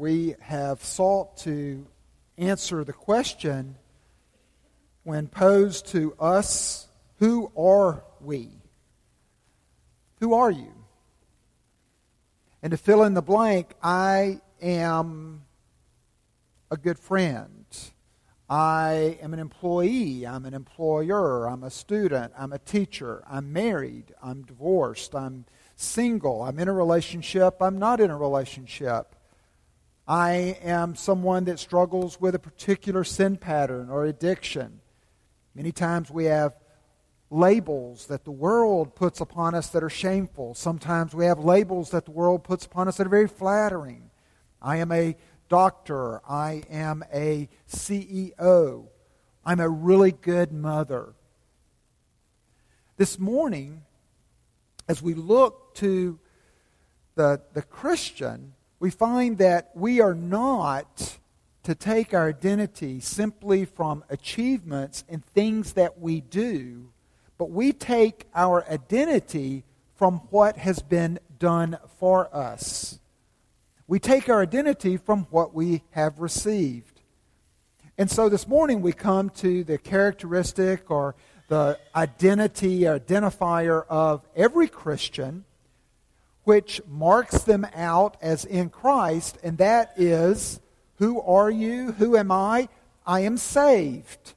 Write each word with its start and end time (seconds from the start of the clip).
we 0.00 0.34
have 0.40 0.82
sought 0.82 1.36
to 1.36 1.86
answer 2.38 2.84
the 2.84 2.92
question 2.92 3.76
when 5.02 5.28
posed 5.28 5.88
to 5.88 6.14
us 6.18 6.88
who 7.18 7.52
are 7.54 8.02
we? 8.18 8.48
Who 10.20 10.32
are 10.32 10.50
you? 10.50 10.72
And 12.62 12.70
to 12.70 12.78
fill 12.78 13.02
in 13.02 13.12
the 13.12 13.20
blank, 13.20 13.74
I 13.82 14.40
am 14.62 15.42
a 16.70 16.78
good 16.78 16.98
friend. 16.98 17.66
I 18.48 19.18
am 19.20 19.34
an 19.34 19.38
employee. 19.38 20.26
I'm 20.26 20.46
an 20.46 20.54
employer. 20.54 21.46
I'm 21.46 21.62
a 21.62 21.70
student. 21.70 22.32
I'm 22.38 22.54
a 22.54 22.58
teacher. 22.58 23.22
I'm 23.28 23.52
married. 23.52 24.14
I'm 24.22 24.44
divorced. 24.44 25.14
I'm 25.14 25.44
single. 25.76 26.42
I'm 26.42 26.58
in 26.58 26.68
a 26.68 26.72
relationship. 26.72 27.56
I'm 27.60 27.78
not 27.78 28.00
in 28.00 28.10
a 28.10 28.16
relationship. 28.16 29.14
I 30.10 30.58
am 30.64 30.96
someone 30.96 31.44
that 31.44 31.60
struggles 31.60 32.20
with 32.20 32.34
a 32.34 32.40
particular 32.40 33.04
sin 33.04 33.36
pattern 33.36 33.88
or 33.88 34.04
addiction. 34.04 34.80
Many 35.54 35.70
times 35.70 36.10
we 36.10 36.24
have 36.24 36.56
labels 37.30 38.06
that 38.06 38.24
the 38.24 38.32
world 38.32 38.96
puts 38.96 39.20
upon 39.20 39.54
us 39.54 39.68
that 39.68 39.84
are 39.84 39.88
shameful. 39.88 40.56
Sometimes 40.56 41.14
we 41.14 41.26
have 41.26 41.38
labels 41.38 41.90
that 41.90 42.06
the 42.06 42.10
world 42.10 42.42
puts 42.42 42.66
upon 42.66 42.88
us 42.88 42.96
that 42.96 43.06
are 43.06 43.10
very 43.10 43.28
flattering. 43.28 44.10
I 44.60 44.78
am 44.78 44.90
a 44.90 45.14
doctor. 45.48 46.20
I 46.28 46.64
am 46.68 47.04
a 47.14 47.48
CEO. 47.68 48.88
I'm 49.44 49.60
a 49.60 49.68
really 49.68 50.10
good 50.10 50.50
mother. 50.50 51.14
This 52.96 53.16
morning, 53.16 53.82
as 54.88 55.00
we 55.00 55.14
look 55.14 55.72
to 55.76 56.18
the, 57.14 57.42
the 57.52 57.62
Christian, 57.62 58.54
we 58.80 58.90
find 58.90 59.38
that 59.38 59.70
we 59.74 60.00
are 60.00 60.14
not 60.14 61.18
to 61.62 61.74
take 61.74 62.14
our 62.14 62.30
identity 62.30 62.98
simply 62.98 63.66
from 63.66 64.02
achievements 64.08 65.04
and 65.08 65.24
things 65.24 65.74
that 65.74 66.00
we 66.00 66.22
do, 66.22 66.90
but 67.36 67.50
we 67.50 67.72
take 67.72 68.26
our 68.34 68.66
identity 68.68 69.64
from 69.94 70.16
what 70.30 70.56
has 70.56 70.80
been 70.80 71.18
done 71.38 71.78
for 71.98 72.34
us. 72.34 72.98
We 73.86 73.98
take 73.98 74.30
our 74.30 74.40
identity 74.40 74.96
from 74.96 75.26
what 75.30 75.54
we 75.54 75.82
have 75.90 76.18
received. 76.18 77.02
And 77.98 78.10
so 78.10 78.30
this 78.30 78.48
morning 78.48 78.80
we 78.80 78.92
come 78.94 79.28
to 79.30 79.62
the 79.62 79.76
characteristic 79.76 80.90
or 80.90 81.16
the 81.48 81.78
identity 81.94 82.80
identifier 82.82 83.84
of 83.88 84.26
every 84.34 84.68
Christian, 84.68 85.44
which 86.50 86.80
marks 86.88 87.44
them 87.44 87.64
out 87.76 88.16
as 88.20 88.44
in 88.44 88.68
Christ, 88.68 89.38
and 89.44 89.56
that 89.58 89.92
is 89.96 90.58
who 90.96 91.20
are 91.20 91.48
you? 91.48 91.92
Who 91.92 92.16
am 92.16 92.32
I? 92.32 92.68
I 93.06 93.20
am 93.20 93.36
saved. 93.36 94.34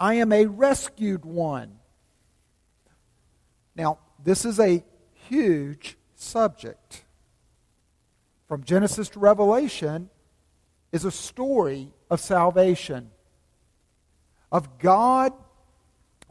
I 0.00 0.14
am 0.14 0.32
a 0.32 0.46
rescued 0.46 1.24
one. 1.24 1.78
Now, 3.76 4.00
this 4.20 4.44
is 4.44 4.58
a 4.58 4.82
huge 5.28 5.96
subject 6.16 7.04
from 8.48 8.64
Genesis 8.64 9.08
to 9.10 9.20
Revelation 9.20 10.10
is 10.90 11.04
a 11.04 11.12
story 11.12 11.92
of 12.10 12.18
salvation, 12.18 13.12
of 14.50 14.80
God 14.80 15.32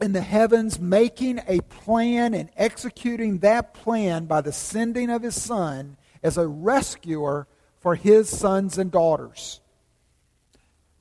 in 0.00 0.12
the 0.12 0.20
heavens 0.20 0.78
making 0.78 1.40
a 1.46 1.60
plan 1.62 2.34
and 2.34 2.50
executing 2.56 3.38
that 3.38 3.74
plan 3.74 4.26
by 4.26 4.40
the 4.40 4.52
sending 4.52 5.10
of 5.10 5.22
his 5.22 5.40
Son 5.40 5.96
as 6.22 6.36
a 6.36 6.46
rescuer 6.46 7.46
for 7.80 7.94
his 7.94 8.28
sons 8.28 8.78
and 8.78 8.90
daughters. 8.90 9.60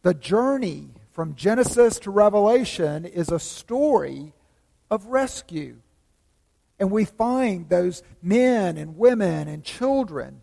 The 0.02 0.14
journey 0.14 0.90
from 1.12 1.36
Genesis 1.36 2.00
to 2.00 2.12
Revelation 2.12 3.06
is 3.06 3.30
a 3.30 3.40
story 3.40 4.34
of 4.90 5.08
rescue. 5.08 5.78
And 6.80 6.92
we 6.92 7.06
find 7.06 7.68
those 7.70 8.04
men 8.22 8.78
and 8.78 8.98
women 8.98 9.48
and 9.48 9.64
children 9.64 10.42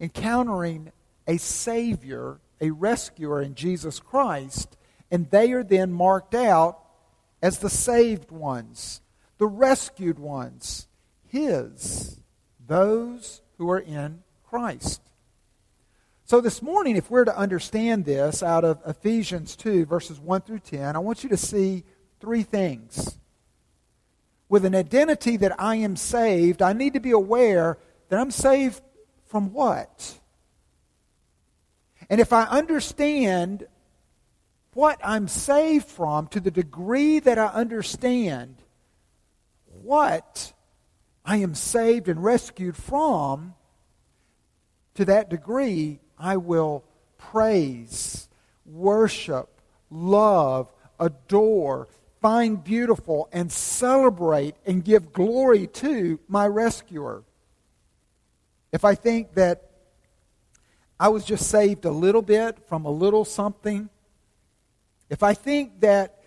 encountering 0.00 0.90
a 1.26 1.36
Savior, 1.36 2.40
a 2.60 2.70
rescuer 2.70 3.40
in 3.40 3.54
Jesus 3.54 4.00
Christ, 4.00 4.76
and 5.10 5.30
they 5.30 5.52
are 5.52 5.62
then 5.62 5.92
marked 5.92 6.34
out 6.34 6.80
as 7.42 7.58
the 7.58 7.70
saved 7.70 8.30
ones, 8.30 9.00
the 9.38 9.46
rescued 9.46 10.18
ones, 10.18 10.86
His, 11.26 12.20
those 12.66 13.42
who 13.58 13.70
are 13.70 13.78
in 13.78 14.22
Christ. 14.48 15.00
So, 16.24 16.40
this 16.40 16.62
morning, 16.62 16.96
if 16.96 17.10
we're 17.10 17.24
to 17.24 17.36
understand 17.36 18.04
this 18.04 18.42
out 18.42 18.64
of 18.64 18.80
Ephesians 18.86 19.56
2, 19.56 19.84
verses 19.86 20.20
1 20.20 20.42
through 20.42 20.60
10, 20.60 20.94
I 20.94 20.98
want 21.00 21.24
you 21.24 21.30
to 21.30 21.36
see 21.36 21.84
three 22.20 22.44
things. 22.44 23.18
With 24.48 24.64
an 24.64 24.74
identity 24.74 25.36
that 25.38 25.60
I 25.60 25.76
am 25.76 25.96
saved, 25.96 26.62
I 26.62 26.72
need 26.72 26.94
to 26.94 27.00
be 27.00 27.10
aware 27.10 27.78
that 28.08 28.20
I'm 28.20 28.30
saved 28.30 28.80
from 29.26 29.52
what? 29.52 30.18
And 32.08 32.20
if 32.20 32.32
I 32.32 32.44
understand 32.44 33.66
what 34.74 35.00
I'm 35.02 35.28
saved 35.28 35.86
from 35.86 36.28
to 36.28 36.40
the 36.40 36.50
degree 36.50 37.18
that 37.18 37.38
I 37.38 37.46
understand 37.46 38.56
what 39.82 40.52
I 41.24 41.38
am 41.38 41.54
saved 41.54 42.08
and 42.08 42.22
rescued 42.22 42.76
from, 42.76 43.54
to 44.94 45.04
that 45.06 45.30
degree, 45.30 46.00
I 46.18 46.36
will 46.36 46.84
praise, 47.18 48.28
worship, 48.64 49.60
love, 49.90 50.72
adore, 50.98 51.88
find 52.20 52.62
beautiful, 52.62 53.28
and 53.32 53.50
celebrate 53.50 54.54
and 54.66 54.84
give 54.84 55.12
glory 55.12 55.66
to 55.66 56.20
my 56.28 56.46
rescuer. 56.46 57.22
If 58.72 58.84
I 58.84 58.94
think 58.94 59.34
that 59.34 59.70
I 60.98 61.08
was 61.08 61.24
just 61.24 61.48
saved 61.48 61.84
a 61.84 61.90
little 61.90 62.22
bit 62.22 62.58
from 62.68 62.84
a 62.84 62.90
little 62.90 63.24
something, 63.24 63.88
if 65.10 65.22
I 65.22 65.34
think 65.34 65.80
that 65.80 66.18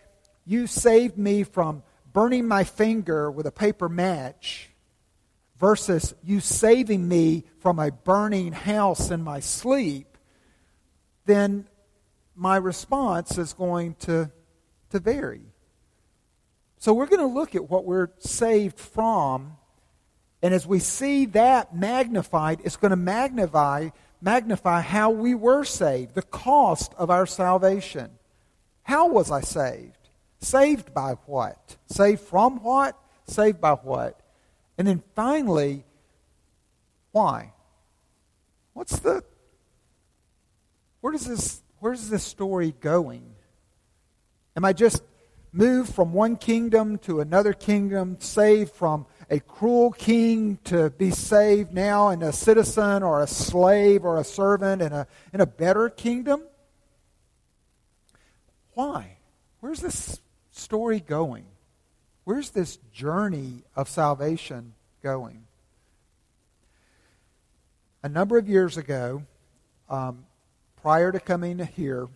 you 0.46 0.68
saved 0.68 1.18
me 1.18 1.44
from 1.44 1.82
burning 2.12 2.48
my 2.48 2.64
finger 2.64 3.32
with 3.32 3.48
a 3.48 3.52
paper 3.52 3.90
match 3.90 4.70
versus 5.58 6.14
you 6.24 6.40
saving 6.40 7.08
me 7.08 7.46
from 7.60 7.80
a 7.80 7.90
burning 7.90 8.52
house 8.52 9.10
in 9.10 9.24
my 9.24 9.40
sleep, 9.40 10.18
then 11.26 11.68
my 12.36 12.58
response 12.58 13.40
is 13.40 13.54
going 13.54 13.96
to, 13.96 14.30
to 14.92 15.00
vary. 15.00 15.48
So 16.78 16.94
we're 16.94 17.08
going 17.08 17.20
to 17.20 17.26
look 17.34 17.56
at 17.56 17.70
what 17.70 17.86
we're 17.86 18.10
saved 18.20 18.78
from 18.78 19.58
and 20.44 20.54
as 20.54 20.68
we 20.68 20.80
see 20.80 21.26
that 21.28 21.74
magnified, 21.74 22.60
it's 22.66 22.76
going 22.76 22.90
to 22.90 22.98
magnify, 22.98 23.90
magnify 24.22 24.82
how 24.82 25.10
we 25.10 25.34
were 25.34 25.64
saved, 25.64 26.16
the 26.16 26.22
cost 26.22 26.94
of 26.98 27.10
our 27.10 27.26
salvation. 27.26 28.12
How 28.84 29.08
was 29.08 29.32
I 29.32 29.42
saved? 29.42 29.98
Saved 30.40 30.94
by 30.94 31.14
what? 31.26 31.78
Saved 31.88 32.22
from 32.22 32.62
what? 32.64 32.98
Saved 33.26 33.62
by 33.62 33.74
what? 33.74 34.20
And 34.78 34.88
then 34.88 35.02
finally, 35.16 35.86
why? 37.12 37.54
What's 38.74 39.00
the 39.00 39.24
where 41.02 41.14
does 41.14 41.26
this 41.26 41.62
where's 41.80 42.10
this 42.10 42.24
story 42.24 42.74
going? 42.80 43.36
Am 44.56 44.66
I 44.66 44.74
just 44.74 45.04
moved 45.52 45.94
from 45.94 46.14
one 46.14 46.36
kingdom 46.36 46.98
to 47.00 47.22
another 47.22 47.54
kingdom, 47.54 48.18
saved 48.20 48.72
from 48.72 49.06
a 49.30 49.40
cruel 49.40 49.92
king 49.92 50.58
to 50.66 50.90
be 50.92 51.12
saved 51.12 51.74
now 51.74 52.10
and 52.10 52.24
a 52.24 52.34
citizen 52.34 53.04
or 53.04 53.22
a 53.22 53.28
slave 53.28 54.04
or 54.04 54.20
a 54.20 54.24
servant 54.24 54.82
in 54.82 54.92
a, 54.92 55.08
in 55.34 55.42
a 55.42 55.46
better 55.46 55.90
kingdom? 55.90 56.44
Why? 58.74 59.18
Where's 59.60 59.80
this 59.80 60.20
story 60.52 61.00
going? 61.00 61.46
Where's 62.24 62.52
this 62.52 62.78
journey 62.94 63.64
of 63.76 63.90
salvation 63.90 64.74
going? 65.02 65.44
A 68.02 68.10
number 68.10 68.38
of 68.38 68.50
years 68.50 68.78
ago, 68.78 69.24
um, 69.90 70.26
prior 70.82 71.12
to 71.12 71.20
coming 71.20 71.60
here, 71.60 72.08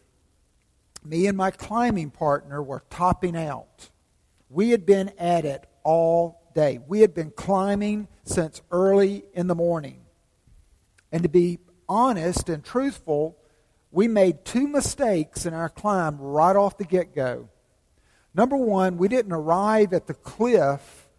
me 1.04 1.28
and 1.28 1.38
my 1.38 1.52
climbing 1.52 2.10
partner 2.10 2.62
were 2.62 2.84
topping 2.90 3.36
out. 3.36 3.90
We 4.50 4.70
had 4.70 4.86
been 4.86 5.12
at 5.18 5.46
it 5.46 5.66
all 5.84 6.42
day. 6.54 6.80
We 6.88 7.02
had 7.02 7.14
been 7.14 7.32
climbing 7.32 8.08
since 8.24 8.62
early 8.72 9.24
in 9.34 9.48
the 9.48 9.56
morning. 9.56 10.02
And 11.12 11.24
to 11.24 11.30
be 11.30 11.60
honest 11.88 12.50
and 12.50 12.64
truthful, 12.64 13.38
we 13.92 14.08
made 14.08 14.46
two 14.46 14.68
mistakes 14.68 15.46
in 15.46 15.54
our 15.54 15.70
climb 15.70 16.18
right 16.20 16.56
off 16.56 16.78
the 16.78 16.86
get 16.86 17.16
go. 17.16 17.50
Number 18.34 18.58
one, 18.58 18.98
we 18.98 19.08
didn't 19.08 19.32
arrive 19.32 19.94
at 19.94 20.08
the 20.08 20.14
cliff 20.14 21.10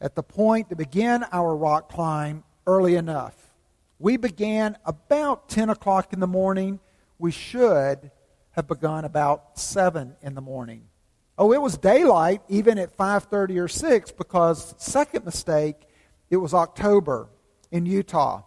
at 0.00 0.14
the 0.14 0.22
point 0.22 0.70
to 0.70 0.76
begin 0.76 1.24
our 1.32 1.54
rock 1.54 1.88
climb 1.90 2.44
early 2.66 2.96
enough. 2.96 3.36
We 3.98 4.16
began 4.16 4.76
about 4.84 5.48
10 5.48 5.70
o'clock 5.70 6.12
in 6.12 6.20
the 6.20 6.26
morning. 6.26 6.80
We 7.18 7.30
should 7.30 8.10
have 8.52 8.66
begun 8.66 9.04
about 9.04 9.58
7 9.58 10.16
in 10.22 10.34
the 10.34 10.40
morning. 10.40 10.84
Oh, 11.36 11.52
it 11.52 11.62
was 11.62 11.78
daylight 11.78 12.42
even 12.48 12.78
at 12.78 12.96
5:30 12.96 13.58
or 13.58 13.68
6 13.68 14.12
because 14.12 14.74
second 14.78 15.24
mistake, 15.24 15.76
it 16.30 16.38
was 16.38 16.52
October 16.52 17.28
in 17.70 17.86
Utah, 17.86 18.42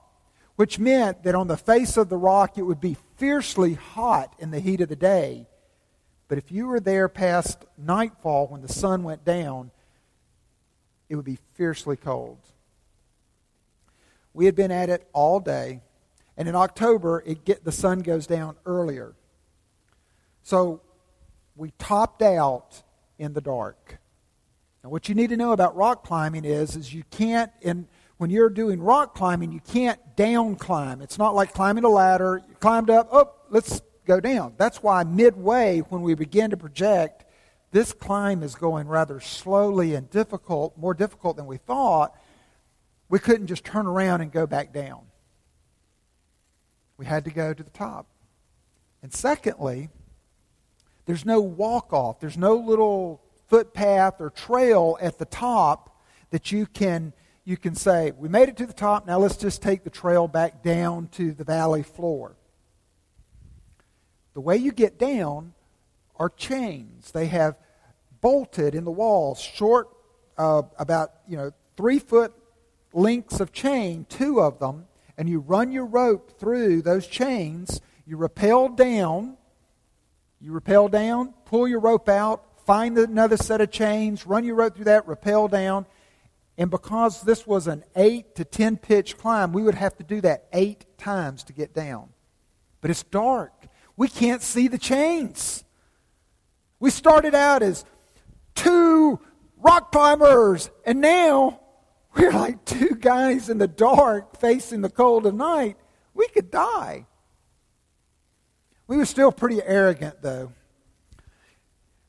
which 0.58 0.78
meant 0.78 1.24
that 1.24 1.36
on 1.36 1.48
the 1.48 1.56
face 1.56 1.96
of 1.96 2.10
the 2.10 2.18
rock 2.18 2.58
it 2.58 2.64
would 2.64 2.82
be 2.82 2.98
fiercely 3.22 3.76
hot 3.76 4.34
in 4.40 4.50
the 4.50 4.60
heat 4.60 4.82
of 4.82 4.90
the 4.90 4.96
day. 4.96 5.46
But 6.28 6.40
if 6.40 6.52
you 6.52 6.66
were 6.66 6.80
there 6.80 7.08
past 7.08 7.66
nightfall 7.78 8.48
when 8.48 8.64
the 8.64 8.68
sun 8.68 9.04
went 9.04 9.24
down, 9.24 9.70
it 11.08 11.16
would 11.16 11.26
be 11.26 11.38
fiercely 11.54 11.96
cold. 11.96 12.40
We 14.34 14.48
had 14.48 14.56
been 14.56 14.72
at 14.72 14.90
it 14.90 15.08
all 15.14 15.40
day, 15.40 15.82
and 16.36 16.50
in 16.50 16.56
October, 16.56 17.22
it 17.24 17.46
get, 17.46 17.64
the 17.64 17.72
sun 17.72 18.00
goes 18.00 18.26
down 18.26 18.56
earlier. 18.66 19.14
So 20.42 20.82
we 21.56 21.74
topped 21.78 22.24
out 22.24 22.82
in 23.20 23.34
the 23.34 23.42
dark. 23.42 24.00
Now, 24.84 24.90
what 24.90 25.08
you 25.08 25.14
need 25.14 25.30
to 25.30 25.38
know 25.38 25.52
about 25.52 25.76
rock 25.76 26.04
climbing 26.04 26.44
is, 26.44 26.76
is 26.76 26.92
you 26.92 27.04
can't, 27.12 27.52
in, 27.62 27.88
when 28.22 28.30
you're 28.30 28.52
doing 28.52 28.80
rock 28.80 29.16
climbing, 29.16 29.52
you 29.52 29.60
can't 29.62 30.00
down 30.16 30.56
climb. 30.56 31.02
It's 31.02 31.18
not 31.18 31.34
like 31.34 31.56
climbing 31.56 31.86
a 31.86 31.90
ladder. 31.90 32.44
You 32.48 32.54
climbed 32.60 32.92
up, 32.92 33.10
oh, 33.12 33.32
let's 33.50 33.82
go 34.06 34.20
down. 34.20 34.54
That's 34.58 34.84
why 34.84 35.04
midway, 35.04 35.80
when 35.80 36.04
we 36.04 36.14
begin 36.14 36.52
to 36.52 36.58
project, 36.58 37.26
this 37.72 37.94
climb 37.94 38.44
is 38.44 38.54
going 38.54 38.88
rather 38.88 39.20
slowly 39.20 39.96
and 39.96 40.08
difficult, 40.08 40.78
more 40.78 40.94
difficult 40.94 41.36
than 41.36 41.48
we 41.48 41.58
thought. 41.58 42.16
We 43.10 43.18
couldn't 43.18 43.48
just 43.48 43.64
turn 43.64 43.88
around 43.88 44.22
and 44.22 44.32
go 44.32 44.46
back 44.46 44.72
down. 44.72 45.02
We 46.98 47.08
had 47.08 47.26
to 47.26 47.32
go 47.32 47.56
to 47.56 47.64
the 47.64 47.72
top. 47.72 48.06
And 49.02 49.12
secondly, 49.12 49.90
there's 51.08 51.26
no 51.26 51.42
walk 51.42 51.92
off, 51.92 52.20
there's 52.20 52.38
no 52.38 52.54
little 52.54 53.24
footpath 53.48 54.22
or 54.22 54.30
trail 54.30 54.96
at 55.02 55.18
the 55.18 55.26
top 55.26 56.00
that 56.30 56.52
you 56.52 56.68
can 56.68 57.14
you 57.44 57.58
can 57.58 57.76
say, 57.76 58.12
we 58.12 58.30
made 58.30 58.50
it 58.50 58.58
to 58.58 58.66
the 58.66 58.74
top, 58.74 59.08
now 59.08 59.18
let's 59.18 59.38
just 59.38 59.62
take 59.62 59.84
the 59.84 59.90
trail 59.90 60.28
back 60.28 60.64
down 60.64 61.08
to 61.14 61.32
the 61.32 61.44
valley 61.44 61.84
floor. 61.84 62.36
The 64.34 64.42
way 64.42 64.58
you 64.58 64.72
get 64.72 64.98
down 64.98 65.54
are 66.18 66.30
chains. 66.30 67.12
They 67.12 67.26
have 67.28 67.58
bolted 68.22 68.76
in 68.76 68.86
the 68.86 68.92
walls, 68.92 69.40
short, 69.40 69.90
uh, 70.38 70.62
about 70.78 71.12
you 71.28 71.36
know 71.36 71.52
three 71.76 72.00
foot 72.00 72.34
lengths 72.94 73.40
of 73.40 73.52
chain, 73.52 74.06
two 74.08 74.40
of 74.40 74.60
them, 74.60 74.86
and 75.18 75.28
you 75.28 75.40
run 75.40 75.72
your 75.72 75.86
rope 75.86 76.40
through 76.40 76.84
those 76.84 77.08
chains. 77.08 77.82
You 78.06 78.18
rappel 78.18 78.70
down, 78.70 79.38
you 80.40 80.54
rappel 80.54 80.88
down, 80.88 81.34
pull 81.46 81.68
your 81.68 81.80
rope 81.80 82.08
out, 82.08 82.44
find 82.66 82.98
another 82.98 83.38
set 83.38 83.62
of 83.62 83.72
chains, 83.72 84.26
run 84.26 84.44
your 84.44 84.56
rope 84.56 84.76
through 84.76 84.86
that, 84.86 85.08
rappel 85.08 85.48
down. 85.48 85.86
And 86.62 86.70
because 86.70 87.24
this 87.24 87.48
was 87.48 87.66
an 87.66 87.84
8 87.96 88.36
to 88.36 88.46
10 88.46 88.78
pitch 88.78 89.18
climb, 89.18 89.52
we 89.52 89.64
would 89.64 89.74
have 89.74 89.98
to 89.98 90.04
do 90.04 90.22
that 90.22 90.46
eight 90.54 90.86
times 90.96 91.44
to 91.46 91.54
get 91.54 91.74
down. 91.74 92.10
But 92.82 92.92
it's 92.92 93.02
dark. 93.02 93.66
We 93.98 94.08
can't 94.08 94.44
see 94.44 94.68
the 94.68 94.78
chains. 94.78 95.64
We 96.80 96.92
started 96.92 97.34
out 97.34 97.64
as 97.64 97.84
two 98.54 99.20
rock 99.58 99.92
climbers, 99.92 100.70
and 100.86 101.02
now 101.02 101.62
we're 102.16 102.32
like 102.32 102.64
two 102.64 102.94
guys 102.94 103.50
in 103.50 103.58
the 103.58 103.68
dark 103.68 104.38
facing 104.38 104.82
the 104.82 104.90
cold 104.92 105.26
of 105.26 105.34
night. 105.34 105.78
We 106.14 106.28
could 106.28 106.52
die. 106.52 107.08
We 108.86 108.98
were 108.98 109.06
still 109.06 109.32
pretty 109.32 109.64
arrogant, 109.64 110.22
though. 110.22 110.52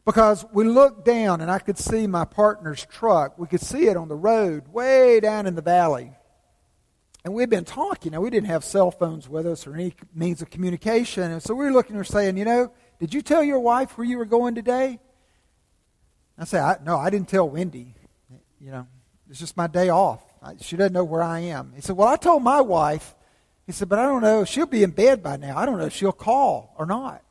Because 0.05 0.45
we 0.53 0.65
looked 0.65 1.05
down 1.05 1.41
and 1.41 1.51
I 1.51 1.61
could 1.61 1.79
see 1.79 2.07
my 2.07 2.25
partner's 2.25 2.85
truck. 2.87 3.39
We 3.39 3.47
could 3.47 3.61
see 3.61 3.87
it 3.87 3.97
on 3.97 4.09
the 4.09 4.17
road 4.17 4.69
way 4.69 5.21
down 5.21 5.47
in 5.47 5.55
the 5.55 5.63
valley. 5.63 6.13
And 7.25 7.35
we'd 7.35 7.51
been 7.51 7.65
talking. 7.65 8.13
Now, 8.13 8.21
we 8.21 8.31
didn't 8.31 8.49
have 8.49 8.65
cell 8.65 8.91
phones 8.91 9.29
with 9.29 9.47
us 9.47 9.65
or 9.65 9.75
any 9.75 9.95
means 10.13 10.43
of 10.43 10.51
communication. 10.51 11.31
And 11.31 11.41
so 11.41 11.55
we 11.55 11.65
were 11.65 11.71
looking 11.71 11.95
and 11.95 12.07
saying, 12.07 12.37
you 12.37 12.45
know, 12.45 12.73
did 12.99 13.15
you 13.15 13.23
tell 13.23 13.45
your 13.45 13.61
wife 13.61 13.97
where 13.97 14.07
you 14.07 14.19
were 14.19 14.25
going 14.25 14.57
today? 14.57 14.99
I 16.37 16.45
said, 16.45 16.63
I, 16.63 16.79
no, 16.85 16.99
I 16.99 17.11
didn't 17.11 17.29
tell 17.29 17.49
Wendy. 17.49 17.95
You 18.61 18.73
know, 18.73 18.87
it's 19.31 19.39
just 19.39 19.57
my 19.57 19.69
day 19.69 19.89
off. 19.89 20.23
I, 20.43 20.57
she 20.61 20.77
doesn't 20.77 20.93
know 20.93 21.05
where 21.05 21.23
I 21.23 21.41
am. 21.41 21.73
He 21.77 21.81
said, 21.81 21.97
well, 21.97 22.09
I 22.09 22.17
told 22.17 22.43
my 22.43 22.61
wife. 22.61 23.15
He 23.67 23.73
said, 23.73 23.89
but 23.89 24.01
I 24.01 24.03
don't 24.03 24.23
know. 24.23 24.45
She'll 24.45 24.67
be 24.67 24.83
in 24.83 24.91
bed 24.91 25.23
by 25.23 25.37
now. 25.37 25.57
I 25.57 25.65
don't 25.65 25.79
know 25.79 25.87
if 25.87 25.95
she'll 25.95 26.11
call 26.11 26.75
or 26.77 26.87
not. 26.87 27.23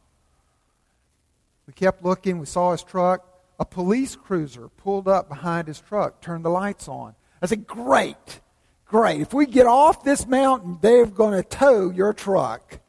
We 1.72 1.76
kept 1.76 2.04
looking. 2.04 2.38
We 2.38 2.48
saw 2.48 2.74
his 2.74 2.84
truck. 2.84 3.26
A 3.58 3.64
police 3.64 4.18
cruiser 4.18 4.68
pulled 4.68 5.08
up 5.08 5.30
behind 5.30 5.70
his 5.70 5.80
truck, 5.80 6.20
turned 6.20 6.44
the 6.44 6.50
lights 6.50 6.90
on. 6.90 7.16
I 7.42 7.46
said, 7.46 7.66
great, 7.66 8.42
great. 8.86 9.22
If 9.22 9.34
we 9.34 9.46
get 9.46 9.68
off 9.68 10.04
this 10.04 10.28
mountain, 10.28 10.80
they're 10.82 11.06
going 11.06 11.42
to 11.42 11.48
tow 11.48 11.90
your 11.90 12.12
truck. 12.12 12.82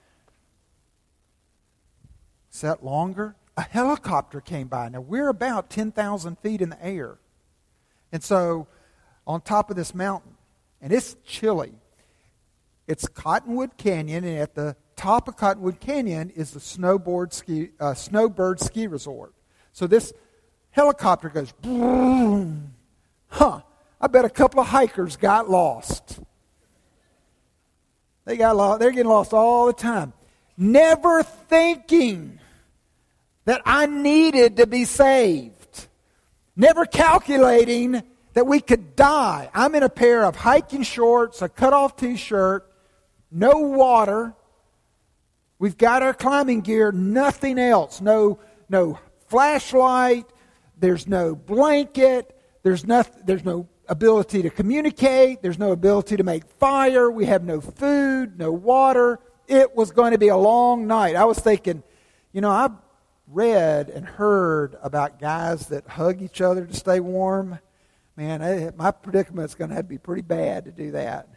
Set 2.50 2.84
longer. 2.84 3.36
A 3.56 3.62
helicopter 3.62 4.40
came 4.40 4.66
by. 4.66 4.88
Now, 4.88 5.00
we're 5.00 5.28
about 5.28 5.70
10,000 5.70 6.36
feet 6.40 6.60
in 6.60 6.70
the 6.70 6.84
air. 6.84 7.18
And 8.10 8.20
so, 8.20 8.66
on 9.28 9.42
top 9.42 9.70
of 9.70 9.76
this 9.76 9.94
mountain, 9.94 10.32
and 10.80 10.92
it's 10.92 11.14
chilly. 11.24 11.74
It's 12.88 13.06
Cottonwood 13.06 13.76
Canyon, 13.76 14.24
and 14.24 14.38
at 14.40 14.56
the 14.56 14.74
top 14.96 15.28
of 15.28 15.36
Cottonwood 15.36 15.80
Canyon 15.80 16.30
is 16.30 16.52
the 16.52 16.60
snowboard 16.60 17.32
ski, 17.32 17.70
uh, 17.80 17.94
snowbird 17.94 18.60
ski 18.60 18.86
resort. 18.86 19.34
So 19.72 19.86
this 19.86 20.12
helicopter 20.70 21.28
goes, 21.28 21.52
boom. 21.52 22.74
Huh, 23.28 23.62
I 24.00 24.06
bet 24.08 24.24
a 24.24 24.30
couple 24.30 24.60
of 24.60 24.68
hikers 24.68 25.16
got 25.16 25.48
lost. 25.48 26.20
They 28.24 28.36
got 28.36 28.56
lost. 28.56 28.80
They're 28.80 28.90
getting 28.90 29.10
lost 29.10 29.32
all 29.32 29.66
the 29.66 29.72
time. 29.72 30.12
Never 30.56 31.22
thinking 31.22 32.38
that 33.44 33.62
I 33.64 33.86
needed 33.86 34.58
to 34.58 34.66
be 34.66 34.84
saved. 34.84 35.88
Never 36.54 36.84
calculating 36.84 38.02
that 38.34 38.46
we 38.46 38.60
could 38.60 38.94
die. 38.94 39.50
I'm 39.54 39.74
in 39.74 39.82
a 39.82 39.88
pair 39.88 40.24
of 40.24 40.36
hiking 40.36 40.82
shorts, 40.82 41.42
a 41.42 41.48
cut 41.48 41.72
off 41.72 41.96
t 41.96 42.16
shirt, 42.16 42.70
no 43.30 43.58
water. 43.58 44.34
We've 45.62 45.78
got 45.78 46.02
our 46.02 46.12
climbing 46.12 46.62
gear, 46.62 46.90
nothing 46.90 47.56
else. 47.56 48.00
No, 48.00 48.40
no 48.68 48.98
flashlight, 49.28 50.26
there's 50.76 51.06
no 51.06 51.36
blanket, 51.36 52.36
there's, 52.64 52.84
no, 52.84 53.04
there's 53.24 53.44
no 53.44 53.68
ability 53.86 54.42
to 54.42 54.50
communicate, 54.50 55.40
there's 55.40 55.60
no 55.60 55.70
ability 55.70 56.16
to 56.16 56.24
make 56.24 56.44
fire, 56.58 57.12
we 57.12 57.26
have 57.26 57.44
no 57.44 57.60
food, 57.60 58.40
no 58.40 58.50
water. 58.50 59.20
It 59.46 59.76
was 59.76 59.92
going 59.92 60.10
to 60.10 60.18
be 60.18 60.26
a 60.26 60.36
long 60.36 60.88
night. 60.88 61.14
I 61.14 61.26
was 61.26 61.38
thinking, 61.38 61.84
you 62.32 62.40
know, 62.40 62.50
I've 62.50 62.74
read 63.28 63.88
and 63.88 64.04
heard 64.04 64.76
about 64.82 65.20
guys 65.20 65.68
that 65.68 65.86
hug 65.86 66.22
each 66.22 66.40
other 66.40 66.66
to 66.66 66.74
stay 66.74 66.98
warm. 66.98 67.60
Man, 68.16 68.72
my 68.76 68.90
predicament's 68.90 69.54
going 69.54 69.70
to 69.70 69.76
have 69.76 69.84
to 69.84 69.88
be 69.88 69.98
pretty 69.98 70.22
bad 70.22 70.64
to 70.64 70.72
do 70.72 70.90
that. 70.90 71.28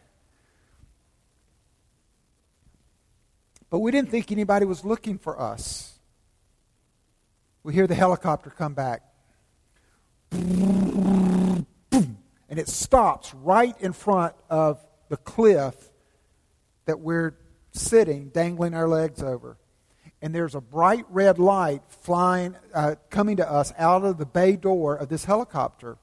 But 3.75 3.81
we 3.81 3.91
didn't 3.91 4.09
think 4.09 4.31
anybody 4.31 4.65
was 4.65 4.85
looking 4.85 5.17
for 5.17 5.37
us. 5.37 5.99
We 7.61 7.73
hear 7.73 7.87
the 7.87 7.93
helicopter 7.93 8.49
come 8.49 8.73
back. 8.73 9.01
And 10.31 11.65
it 12.49 12.69
stops 12.69 13.33
right 13.33 13.75
in 13.81 13.91
front 13.91 14.33
of 14.49 14.81
the 15.09 15.17
cliff 15.17 15.75
that 16.85 17.01
we're 17.01 17.35
sitting, 17.73 18.29
dangling 18.29 18.75
our 18.75 18.87
legs 18.87 19.21
over. 19.21 19.57
And 20.21 20.33
there's 20.33 20.55
a 20.55 20.61
bright 20.61 21.03
red 21.09 21.37
light 21.37 21.81
flying, 21.89 22.55
uh, 22.73 22.95
coming 23.09 23.35
to 23.35 23.51
us 23.51 23.73
out 23.77 24.05
of 24.05 24.17
the 24.17 24.25
bay 24.25 24.55
door 24.55 24.95
of 24.95 25.09
this 25.09 25.25
helicopter. 25.25 25.97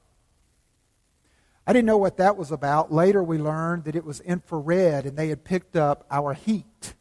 I 1.67 1.73
didn't 1.73 1.87
know 1.87 1.97
what 1.97 2.19
that 2.19 2.37
was 2.37 2.53
about. 2.53 2.93
Later, 2.93 3.25
we 3.25 3.39
learned 3.39 3.85
that 3.85 3.97
it 3.97 4.05
was 4.05 4.21
infrared, 4.21 5.07
and 5.07 5.17
they 5.17 5.29
had 5.29 5.43
picked 5.43 5.75
up 5.75 6.05
our 6.11 6.35
heat 6.35 6.93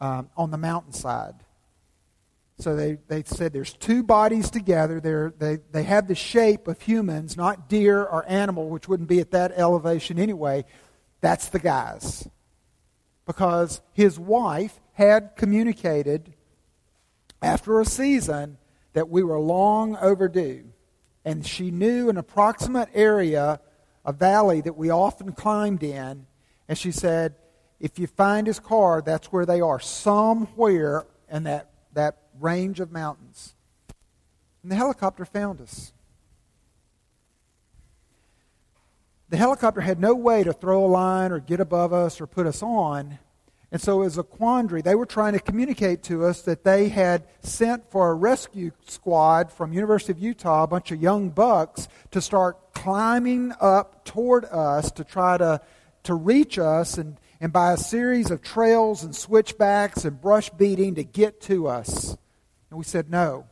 um, 0.00 0.30
on 0.36 0.50
the 0.50 0.58
mountainside. 0.58 1.34
So 2.58 2.76
they, 2.76 2.98
they 3.08 3.22
said 3.22 3.52
there's 3.52 3.72
two 3.72 4.02
bodies 4.02 4.50
together. 4.50 5.00
They're, 5.00 5.32
they, 5.38 5.58
they 5.72 5.82
have 5.84 6.08
the 6.08 6.14
shape 6.14 6.68
of 6.68 6.80
humans, 6.82 7.36
not 7.36 7.68
deer 7.68 8.02
or 8.02 8.28
animal, 8.28 8.68
which 8.68 8.86
wouldn't 8.86 9.08
be 9.08 9.20
at 9.20 9.30
that 9.30 9.52
elevation 9.56 10.18
anyway. 10.18 10.66
That's 11.22 11.48
the 11.48 11.58
guys. 11.58 12.28
Because 13.24 13.80
his 13.92 14.18
wife 14.18 14.78
had 14.92 15.36
communicated 15.36 16.34
after 17.40 17.80
a 17.80 17.86
season 17.86 18.58
that 18.92 19.08
we 19.08 19.22
were 19.22 19.38
long 19.38 19.96
overdue. 19.96 20.64
And 21.24 21.46
she 21.46 21.70
knew 21.70 22.10
an 22.10 22.18
approximate 22.18 22.90
area, 22.92 23.60
a 24.04 24.12
valley 24.12 24.60
that 24.60 24.76
we 24.76 24.90
often 24.90 25.32
climbed 25.32 25.82
in, 25.82 26.26
And 26.70 26.78
she 26.78 26.92
said, 26.92 27.34
if 27.80 27.98
you 27.98 28.06
find 28.06 28.46
his 28.46 28.60
car, 28.60 29.02
that's 29.02 29.32
where 29.32 29.46
they 29.46 29.60
are, 29.60 29.80
somewhere 29.80 31.06
in 31.30 31.44
that, 31.44 31.70
that 31.94 32.18
range 32.38 32.78
of 32.78 32.92
mountains. 32.92 33.54
And 34.62 34.70
the 34.70 34.76
helicopter 34.76 35.24
found 35.24 35.60
us. 35.60 35.92
The 39.30 39.38
helicopter 39.38 39.80
had 39.80 39.98
no 39.98 40.14
way 40.14 40.44
to 40.44 40.52
throw 40.52 40.84
a 40.84 40.88
line 40.88 41.32
or 41.32 41.38
get 41.38 41.60
above 41.60 41.92
us 41.92 42.20
or 42.20 42.26
put 42.26 42.46
us 42.46 42.62
on. 42.62 43.18
And 43.72 43.80
so 43.80 44.02
it 44.02 44.04
was 44.04 44.18
a 44.18 44.24
quandary. 44.24 44.82
They 44.82 44.96
were 44.96 45.06
trying 45.06 45.34
to 45.34 45.38
communicate 45.38 46.02
to 46.04 46.24
us 46.24 46.42
that 46.42 46.64
they 46.64 46.88
had 46.88 47.24
sent 47.40 47.88
for 47.90 48.10
a 48.10 48.14
rescue 48.14 48.72
squad 48.86 49.52
from 49.52 49.72
University 49.72 50.12
of 50.12 50.18
Utah, 50.18 50.64
a 50.64 50.66
bunch 50.66 50.90
of 50.90 51.00
young 51.00 51.30
bucks, 51.30 51.86
to 52.10 52.20
start 52.20 52.74
climbing 52.74 53.52
up 53.60 54.04
toward 54.04 54.44
us 54.46 54.90
to 54.92 55.04
try 55.04 55.38
to, 55.38 55.60
to 56.02 56.14
reach 56.14 56.58
us 56.58 56.98
and, 56.98 57.16
and 57.40 57.52
by 57.52 57.72
a 57.72 57.76
series 57.76 58.30
of 58.30 58.42
trails 58.42 59.02
and 59.02 59.16
switchbacks 59.16 60.04
and 60.04 60.20
brush 60.20 60.50
beating 60.50 60.96
to 60.96 61.04
get 61.04 61.40
to 61.42 61.66
us. 61.68 62.16
And 62.68 62.78
we 62.78 62.84
said, 62.84 63.10
no, 63.10 63.46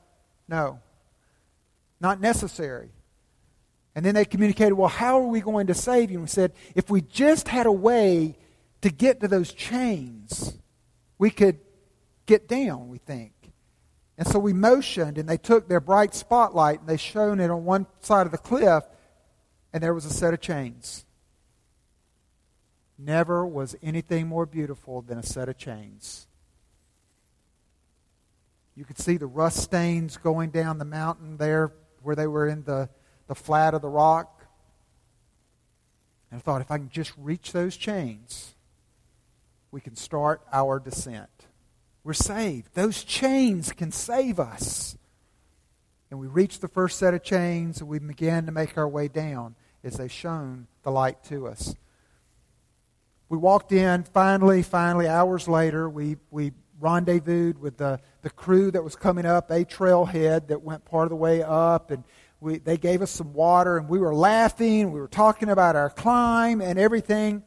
no, 0.46 0.80
not 2.00 2.20
necessary. 2.20 2.90
And 3.94 4.04
then 4.04 4.14
they 4.14 4.24
communicated, 4.24 4.74
well, 4.74 4.88
how 4.88 5.18
are 5.20 5.26
we 5.26 5.40
going 5.40 5.68
to 5.68 5.74
save 5.74 6.10
you? 6.10 6.18
And 6.18 6.24
we 6.24 6.28
said, 6.28 6.52
if 6.74 6.90
we 6.90 7.00
just 7.00 7.48
had 7.48 7.66
a 7.66 7.72
way 7.72 8.36
to 8.82 8.90
get 8.90 9.20
to 9.20 9.28
those 9.28 9.52
chains, 9.52 10.56
we 11.18 11.30
could 11.30 11.58
get 12.26 12.46
down, 12.46 12.88
we 12.88 12.98
think. 12.98 13.32
And 14.18 14.26
so 14.26 14.38
we 14.38 14.52
motioned, 14.52 15.16
and 15.16 15.28
they 15.28 15.38
took 15.38 15.68
their 15.68 15.80
bright 15.80 16.14
spotlight 16.14 16.80
and 16.80 16.88
they 16.88 16.96
shone 16.96 17.40
it 17.40 17.50
on 17.50 17.64
one 17.64 17.86
side 18.00 18.26
of 18.26 18.32
the 18.32 18.38
cliff, 18.38 18.84
and 19.72 19.82
there 19.82 19.94
was 19.94 20.04
a 20.04 20.10
set 20.10 20.34
of 20.34 20.40
chains. 20.40 21.04
Never 22.98 23.46
was 23.46 23.76
anything 23.82 24.26
more 24.26 24.44
beautiful 24.44 25.02
than 25.02 25.18
a 25.18 25.22
set 25.22 25.48
of 25.48 25.56
chains. 25.56 26.26
You 28.74 28.84
could 28.84 28.98
see 28.98 29.16
the 29.16 29.26
rust 29.26 29.58
stains 29.58 30.16
going 30.16 30.50
down 30.50 30.78
the 30.78 30.84
mountain 30.84 31.36
there 31.36 31.72
where 32.02 32.16
they 32.16 32.26
were 32.26 32.46
in 32.46 32.64
the 32.64 32.88
the 33.28 33.34
flat 33.34 33.74
of 33.74 33.82
the 33.82 33.88
rock. 33.88 34.46
And 36.30 36.38
I 36.38 36.42
thought, 36.42 36.60
if 36.60 36.70
I 36.70 36.78
can 36.78 36.90
just 36.90 37.12
reach 37.16 37.52
those 37.52 37.76
chains, 37.76 38.54
we 39.70 39.80
can 39.80 39.94
start 39.94 40.42
our 40.52 40.80
descent. 40.80 41.30
We're 42.02 42.14
saved. 42.14 42.74
Those 42.74 43.04
chains 43.04 43.72
can 43.72 43.92
save 43.92 44.40
us. 44.40 44.96
And 46.10 46.18
we 46.18 46.26
reached 46.26 46.62
the 46.62 46.68
first 46.68 46.98
set 46.98 47.14
of 47.14 47.22
chains, 47.22 47.80
and 47.80 47.88
we 47.88 47.98
began 47.98 48.46
to 48.46 48.52
make 48.52 48.76
our 48.78 48.88
way 48.88 49.08
down 49.08 49.54
as 49.84 49.98
they 49.98 50.08
shone 50.08 50.66
the 50.82 50.90
light 50.90 51.22
to 51.24 51.46
us. 51.46 51.74
We 53.30 53.36
walked 53.36 53.72
in, 53.72 54.04
finally, 54.04 54.62
finally, 54.62 55.06
hours 55.06 55.48
later, 55.48 55.88
we, 55.90 56.16
we 56.30 56.52
rendezvoused 56.80 57.58
with 57.58 57.76
the, 57.76 58.00
the 58.22 58.30
crew 58.30 58.70
that 58.70 58.82
was 58.82 58.96
coming 58.96 59.26
up, 59.26 59.50
a 59.50 59.66
trailhead 59.66 60.48
that 60.48 60.62
went 60.62 60.86
part 60.86 61.04
of 61.04 61.10
the 61.10 61.16
way 61.16 61.42
up, 61.42 61.90
and 61.90 62.04
we, 62.40 62.58
they 62.58 62.78
gave 62.78 63.02
us 63.02 63.10
some 63.10 63.34
water, 63.34 63.76
and 63.76 63.88
we 63.88 63.98
were 63.98 64.14
laughing. 64.14 64.92
We 64.92 65.00
were 65.00 65.08
talking 65.08 65.50
about 65.50 65.76
our 65.76 65.90
climb 65.90 66.62
and 66.62 66.78
everything. 66.78 67.42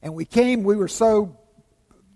And 0.00 0.14
we 0.14 0.24
came, 0.24 0.62
we 0.62 0.76
were 0.76 0.88
so, 0.88 1.40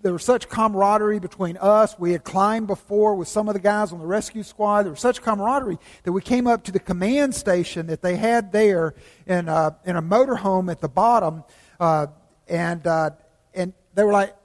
there 0.02 0.12
was 0.12 0.22
such 0.22 0.48
camaraderie 0.48 1.18
between 1.18 1.56
us. 1.56 1.98
We 1.98 2.12
had 2.12 2.22
climbed 2.22 2.68
before 2.68 3.16
with 3.16 3.26
some 3.26 3.48
of 3.48 3.54
the 3.54 3.60
guys 3.60 3.92
on 3.92 3.98
the 3.98 4.06
rescue 4.06 4.44
squad. 4.44 4.84
There 4.84 4.92
was 4.92 5.00
such 5.00 5.20
camaraderie 5.20 5.78
that 6.04 6.12
we 6.12 6.20
came 6.20 6.46
up 6.46 6.62
to 6.64 6.72
the 6.72 6.78
command 6.78 7.34
station 7.34 7.88
that 7.88 8.02
they 8.02 8.14
had 8.14 8.52
there 8.52 8.94
in 9.26 9.48
a, 9.48 9.76
in 9.84 9.96
a 9.96 10.02
motorhome 10.02 10.70
at 10.70 10.80
the 10.80 10.88
bottom. 10.88 11.42
Uh, 11.80 12.06
and, 12.50 12.86
uh, 12.86 13.10
and 13.54 13.72
they 13.94 14.02
were 14.02 14.12
like, 14.12 14.36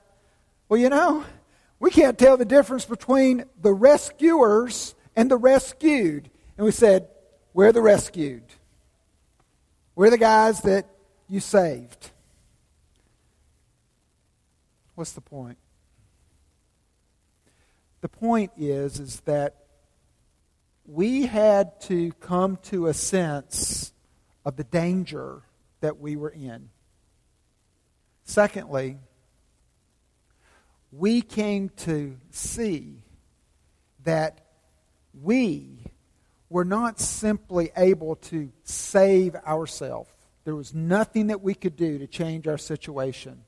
well, 0.70 0.80
you 0.80 0.90
know, 0.90 1.26
we 1.80 1.92
can't 1.92 2.18
tell 2.18 2.38
the 2.38 2.46
difference 2.46 2.86
between 2.86 3.46
the 3.62 3.74
rescuers 3.74 4.96
and 5.16 5.30
the 5.30 5.38
rescued. 5.38 6.30
And 6.58 6.66
we 6.66 6.72
said, 6.72 7.10
We're 7.54 7.72
the 7.72 7.82
rescued. 7.82 8.44
We're 9.96 10.10
the 10.10 10.18
guys 10.18 10.62
that 10.62 10.88
you 11.28 11.40
saved. 11.40 12.12
What's 14.96 15.12
the 15.12 15.22
point? 15.22 15.58
The 18.02 18.10
point 18.10 18.52
is, 18.58 19.00
is 19.00 19.20
that 19.22 19.56
we 20.86 21.26
had 21.26 21.82
to 21.82 22.12
come 22.14 22.58
to 22.64 22.88
a 22.88 22.94
sense 22.94 23.92
of 24.46 24.56
the 24.56 24.64
danger 24.64 25.42
that 25.82 26.00
we 26.00 26.16
were 26.16 26.30
in. 26.30 26.70
Secondly, 28.26 28.98
we 30.92 31.22
came 31.22 31.70
to 31.70 32.18
see 32.32 32.98
that 34.04 34.42
we 35.22 35.80
were 36.50 36.66
not 36.66 37.00
simply 37.00 37.72
able 37.78 38.16
to 38.16 38.52
save 38.64 39.36
ourselves. 39.36 40.10
There 40.44 40.56
was 40.56 40.74
nothing 40.74 41.28
that 41.28 41.42
we 41.42 41.54
could 41.54 41.76
do 41.76 42.00
to 42.00 42.08
change 42.08 42.48
our 42.48 42.58
situation. 42.58 43.44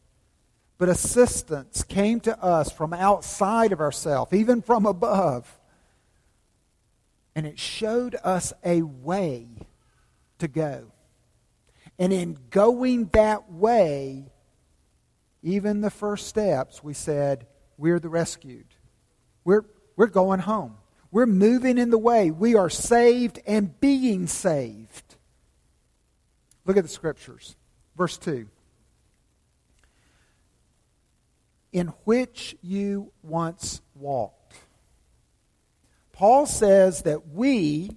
But 0.77 0.89
assistance 0.89 1.84
came 1.84 2.19
to 2.22 2.43
us 2.43 2.72
from 2.72 2.93
outside 2.93 3.72
of 3.72 3.81
ourselves, 3.81 4.34
even 4.34 4.62
from 4.62 4.86
above. 4.86 5.60
And 7.36 7.46
it 7.48 7.57
showed 7.57 8.15
us 8.24 8.53
a 8.63 8.84
way 8.84 9.48
to 10.39 10.48
go. 10.48 10.91
And 11.98 12.13
in 12.13 12.38
going 12.51 13.05
that 13.13 13.51
way, 13.51 14.31
even 15.48 15.80
the 15.80 15.89
first 15.89 16.27
steps, 16.27 16.84
we 16.84 16.94
said, 16.94 17.48
We're 17.77 18.00
the 18.00 18.10
rescued. 18.10 18.68
We're, 19.46 19.63
we're 19.96 20.08
going 20.08 20.39
home. 20.39 20.75
We're 21.10 21.25
moving 21.25 21.77
in 21.77 21.89
the 21.89 21.98
way. 21.98 22.32
We 22.32 22.56
are 22.56 22.70
saved 22.70 23.39
and 23.48 23.80
being 23.80 24.27
saved. 24.27 25.16
Look 26.66 26.75
at 26.75 26.84
the 26.84 26.89
scriptures. 26.89 27.56
Verse 27.96 28.18
2. 28.18 28.50
In 31.72 31.88
which 32.04 32.58
you 32.62 33.13
once 33.24 33.82
walked. 33.96 34.56
Paul 36.12 36.46
says 36.46 37.04
that 37.04 37.30
we, 37.30 37.92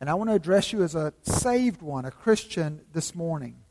and 0.00 0.08
I 0.08 0.14
want 0.14 0.30
to 0.30 0.34
address 0.34 0.72
you 0.72 0.84
as 0.84 0.94
a 0.94 1.12
saved 1.22 1.82
one, 1.82 2.04
a 2.04 2.12
Christian, 2.12 2.82
this 2.92 3.12
morning. 3.12 3.63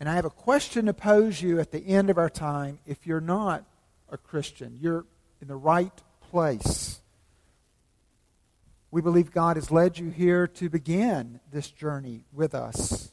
And 0.00 0.08
I 0.08 0.14
have 0.14 0.24
a 0.24 0.30
question 0.30 0.86
to 0.86 0.94
pose 0.94 1.42
you 1.42 1.60
at 1.60 1.72
the 1.72 1.86
end 1.86 2.08
of 2.08 2.16
our 2.16 2.30
time. 2.30 2.78
If 2.86 3.06
you're 3.06 3.20
not 3.20 3.64
a 4.08 4.16
Christian, 4.16 4.78
you're 4.80 5.04
in 5.42 5.48
the 5.48 5.56
right 5.56 5.92
place. 6.30 7.02
We 8.90 9.02
believe 9.02 9.30
God 9.30 9.56
has 9.56 9.70
led 9.70 9.98
you 9.98 10.08
here 10.08 10.46
to 10.48 10.70
begin 10.70 11.38
this 11.52 11.70
journey 11.70 12.24
with 12.32 12.54
us. 12.54 13.12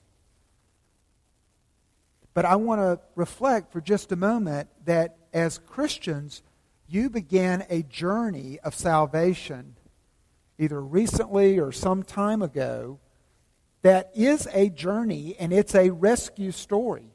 But 2.33 2.45
I 2.45 2.55
want 2.55 2.79
to 2.81 2.99
reflect 3.15 3.73
for 3.73 3.81
just 3.81 4.11
a 4.13 4.15
moment 4.15 4.69
that 4.85 5.17
as 5.33 5.57
Christians, 5.57 6.41
you 6.87 7.09
began 7.09 7.65
a 7.69 7.83
journey 7.83 8.59
of 8.63 8.73
salvation, 8.73 9.75
either 10.57 10.81
recently 10.81 11.59
or 11.59 11.71
some 11.71 12.03
time 12.03 12.41
ago, 12.41 12.99
that 13.87 14.11
is 14.13 14.49
a 14.51 14.67
journey 14.67 15.33
and 15.39 15.53
it's 15.53 15.73
a 15.73 15.91
rescue 15.91 16.51
story. 16.51 17.09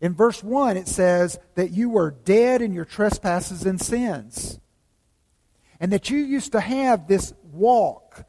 In 0.00 0.14
verse 0.14 0.42
1, 0.42 0.78
it 0.78 0.88
says 0.88 1.38
that 1.56 1.72
you 1.72 1.90
were 1.90 2.10
dead 2.10 2.62
in 2.62 2.72
your 2.72 2.86
trespasses 2.86 3.66
and 3.66 3.78
sins 3.78 4.58
and 5.78 5.92
that 5.92 6.08
you 6.08 6.20
used 6.20 6.52
to 6.52 6.60
have 6.60 7.06
this 7.06 7.34
walk 7.52 8.24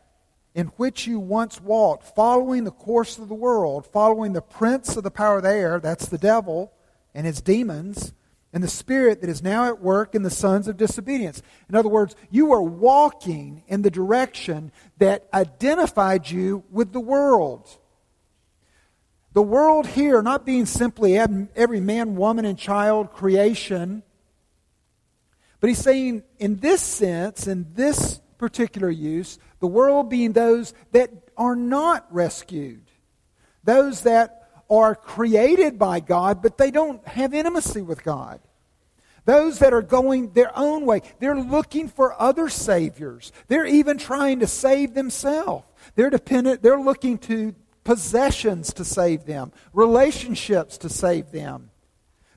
in 0.53 0.67
which 0.75 1.07
you 1.07 1.17
once 1.17 1.61
walked, 1.61 2.13
following 2.13 2.65
the 2.65 2.71
course 2.71 3.17
of 3.17 3.29
the 3.29 3.35
world, 3.35 3.85
following 3.85 4.33
the 4.33 4.41
prince 4.41 4.97
of 4.97 5.03
the 5.03 5.09
power 5.09 5.37
of 5.37 5.43
the 5.43 5.49
air, 5.49 5.79
that's 5.79 6.07
the 6.07 6.17
devil 6.17 6.73
and 7.15 7.25
his 7.25 7.39
demons, 7.39 8.11
and 8.51 8.63
the 8.63 8.67
spirit 8.67 9.21
that 9.21 9.29
is 9.29 9.43
now 9.43 9.65
at 9.65 9.81
work 9.81 10.15
in 10.15 10.23
the 10.23 10.29
sons 10.29 10.67
of 10.67 10.77
disobedience. 10.77 11.41
In 11.69 11.75
other 11.75 11.89
words, 11.89 12.15
you 12.31 12.51
are 12.51 12.61
walking 12.61 13.63
in 13.67 13.81
the 13.83 13.91
direction 13.91 14.71
that 14.97 15.27
identified 15.33 16.29
you 16.29 16.63
with 16.71 16.91
the 16.91 16.99
world. 16.99 17.67
The 19.33 19.43
world 19.43 19.85
here 19.85 20.21
not 20.21 20.45
being 20.45 20.65
simply 20.65 21.17
every 21.17 21.79
man, 21.79 22.15
woman, 22.15 22.45
and 22.45 22.57
child 22.57 23.13
creation 23.13 24.03
but 25.59 25.67
he's 25.67 25.79
saying, 25.79 26.23
in 26.37 26.57
this 26.57 26.81
sense, 26.81 27.47
in 27.47 27.67
this 27.73 28.19
particular 28.37 28.89
use, 28.89 29.39
the 29.59 29.67
world 29.67 30.09
being 30.09 30.33
those 30.33 30.73
that 30.91 31.11
are 31.37 31.55
not 31.55 32.05
rescued, 32.13 32.83
those 33.63 34.01
that 34.01 34.38
are 34.69 34.95
created 34.95 35.79
by 35.79 35.99
God, 35.99 36.41
but 36.41 36.57
they 36.57 36.71
don't 36.71 37.05
have 37.07 37.33
intimacy 37.33 37.81
with 37.81 38.03
God. 38.03 38.39
Those 39.25 39.59
that 39.59 39.73
are 39.73 39.81
going 39.81 40.31
their 40.33 40.51
own 40.57 40.85
way, 40.85 41.01
they're 41.19 41.39
looking 41.39 41.87
for 41.87 42.19
other 42.19 42.49
saviors. 42.49 43.31
They're 43.47 43.65
even 43.65 43.97
trying 43.97 44.39
to 44.39 44.47
save 44.47 44.93
themselves. 44.93 45.65
They're 45.95 46.09
dependent, 46.09 46.61
they're 46.61 46.79
looking 46.79 47.17
to 47.19 47.55
possessions 47.83 48.73
to 48.73 48.85
save 48.85 49.25
them, 49.25 49.51
relationships 49.73 50.77
to 50.79 50.89
save 50.89 51.31
them, 51.31 51.71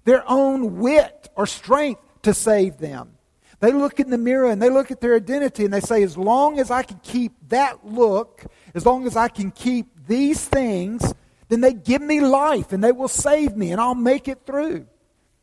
their 0.04 0.24
own 0.28 0.78
wit 0.78 1.28
or 1.36 1.46
strength 1.46 2.00
to 2.22 2.32
save 2.32 2.78
them. 2.78 3.12
They 3.60 3.72
look 3.72 4.00
in 4.00 4.10
the 4.10 4.18
mirror 4.18 4.50
and 4.50 4.60
they 4.60 4.70
look 4.70 4.90
at 4.90 5.00
their 5.00 5.14
identity 5.14 5.64
and 5.64 5.72
they 5.72 5.80
say, 5.80 6.02
as 6.02 6.16
long 6.16 6.58
as 6.58 6.70
I 6.70 6.82
can 6.82 6.98
keep 7.02 7.32
that 7.48 7.86
look, 7.86 8.44
as 8.74 8.84
long 8.84 9.06
as 9.06 9.16
I 9.16 9.28
can 9.28 9.50
keep 9.50 9.86
these 10.06 10.44
things, 10.44 11.14
then 11.52 11.60
they 11.60 11.74
give 11.74 12.00
me 12.00 12.20
life 12.20 12.72
and 12.72 12.82
they 12.82 12.92
will 12.92 13.08
save 13.08 13.56
me 13.56 13.72
and 13.72 13.80
I'll 13.80 13.94
make 13.94 14.26
it 14.28 14.46
through. 14.46 14.76
And 14.76 14.86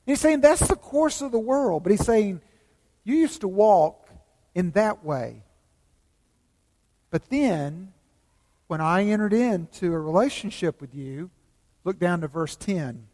he's 0.06 0.20
saying 0.20 0.42
that's 0.42 0.68
the 0.68 0.76
course 0.76 1.22
of 1.22 1.32
the 1.32 1.40
world. 1.40 1.84
But 1.84 1.92
he's 1.92 2.06
saying, 2.06 2.42
you 3.04 3.16
used 3.16 3.42
to 3.42 3.48
walk 3.48 4.10
in 4.56 4.72
that 4.72 5.06
way. 5.06 5.44
But 7.12 7.30
then, 7.30 7.94
when 8.68 8.82
I 8.82 9.06
entered 9.06 9.34
into 9.34 9.94
a 9.94 10.00
relationship 10.00 10.82
with 10.82 10.94
you, 10.94 11.30
look 11.84 12.00
down 12.00 12.22
to 12.22 12.28
verse 12.28 12.56
10 12.56 13.08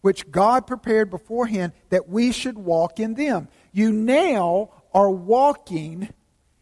which 0.00 0.30
God 0.30 0.66
prepared 0.66 1.10
beforehand 1.10 1.72
that 1.90 2.08
we 2.08 2.32
should 2.32 2.56
walk 2.56 3.00
in 3.00 3.14
them. 3.14 3.48
You 3.72 3.92
now 3.92 4.70
are 4.94 5.10
walking 5.10 6.08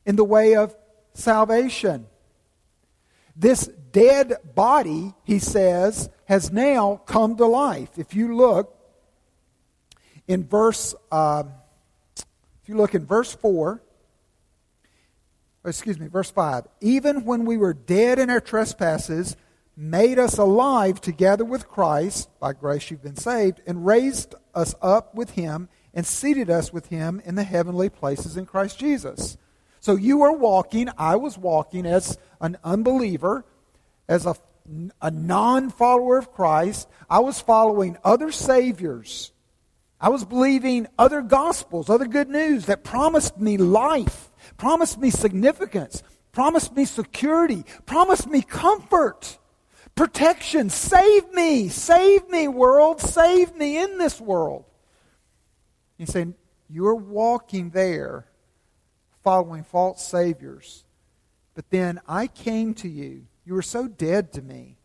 in 0.04 0.16
the 0.16 0.24
way 0.24 0.56
of 0.56 0.74
salvation. 1.14 2.06
This 3.36 3.66
dead 3.92 4.34
body, 4.54 5.14
he 5.24 5.38
says, 5.38 6.08
has 6.24 6.50
now 6.50 7.02
come 7.06 7.36
to 7.36 7.46
life. 7.46 7.90
If 7.98 8.14
you 8.14 8.34
look 8.34 8.76
in 10.26 10.46
verse, 10.46 10.94
uh, 11.12 11.44
if 12.16 12.68
you 12.68 12.76
look 12.76 12.94
in 12.94 13.06
verse 13.06 13.34
4, 13.34 13.82
excuse 15.64 15.98
me, 15.98 16.08
verse 16.08 16.30
5, 16.30 16.66
even 16.80 17.24
when 17.24 17.44
we 17.44 17.56
were 17.56 17.74
dead 17.74 18.18
in 18.18 18.30
our 18.30 18.40
trespasses, 18.40 19.36
made 19.76 20.18
us 20.18 20.38
alive 20.38 21.00
together 21.00 21.44
with 21.44 21.68
Christ, 21.68 22.30
by 22.40 22.54
grace 22.54 22.90
you've 22.90 23.02
been 23.02 23.16
saved, 23.16 23.60
and 23.66 23.84
raised 23.84 24.34
us 24.54 24.74
up 24.80 25.14
with 25.14 25.30
him 25.30 25.68
and 25.92 26.06
seated 26.06 26.50
us 26.50 26.72
with 26.72 26.86
him 26.86 27.20
in 27.24 27.34
the 27.34 27.42
heavenly 27.42 27.88
places 27.88 28.36
in 28.36 28.46
Christ 28.46 28.78
Jesus. 28.78 29.36
So 29.86 29.94
you 29.94 30.16
were 30.16 30.32
walking, 30.32 30.88
I 30.98 31.14
was 31.14 31.38
walking 31.38 31.86
as 31.86 32.18
an 32.40 32.58
unbeliever, 32.64 33.44
as 34.08 34.26
a, 34.26 34.34
a 35.00 35.12
non 35.12 35.70
follower 35.70 36.18
of 36.18 36.32
Christ. 36.32 36.88
I 37.08 37.20
was 37.20 37.40
following 37.40 37.96
other 38.02 38.32
saviors. 38.32 39.30
I 40.00 40.08
was 40.08 40.24
believing 40.24 40.88
other 40.98 41.22
gospels, 41.22 41.88
other 41.88 42.06
good 42.08 42.28
news 42.28 42.66
that 42.66 42.82
promised 42.82 43.38
me 43.38 43.58
life, 43.58 44.32
promised 44.56 44.98
me 44.98 45.10
significance, 45.10 46.02
promised 46.32 46.74
me 46.74 46.84
security, 46.84 47.64
promised 47.84 48.26
me 48.26 48.42
comfort 48.42 49.38
protection. 49.94 50.68
Save 50.68 51.32
me. 51.32 51.68
Save 51.68 52.28
me, 52.28 52.48
world. 52.48 53.00
Save 53.00 53.54
me 53.54 53.80
in 53.80 53.98
this 53.98 54.20
world. 54.20 54.64
He's 55.96 56.10
saying, 56.10 56.34
You're 56.68 56.96
walking 56.96 57.70
there 57.70 58.25
following 59.26 59.64
false 59.64 60.06
saviors. 60.06 60.84
But 61.56 61.68
then 61.70 62.00
I 62.06 62.28
came 62.28 62.74
to 62.74 62.88
you. 62.88 63.26
You 63.44 63.54
were 63.54 63.62
so 63.62 63.88
dead 63.88 64.32
to 64.34 64.40
me. 64.40 64.76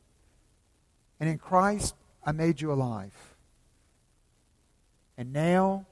And 1.20 1.30
in 1.30 1.38
Christ, 1.38 1.94
I 2.26 2.32
made 2.32 2.60
you 2.60 2.72
alive. 2.74 3.14
And 5.16 5.32
now 5.32 5.86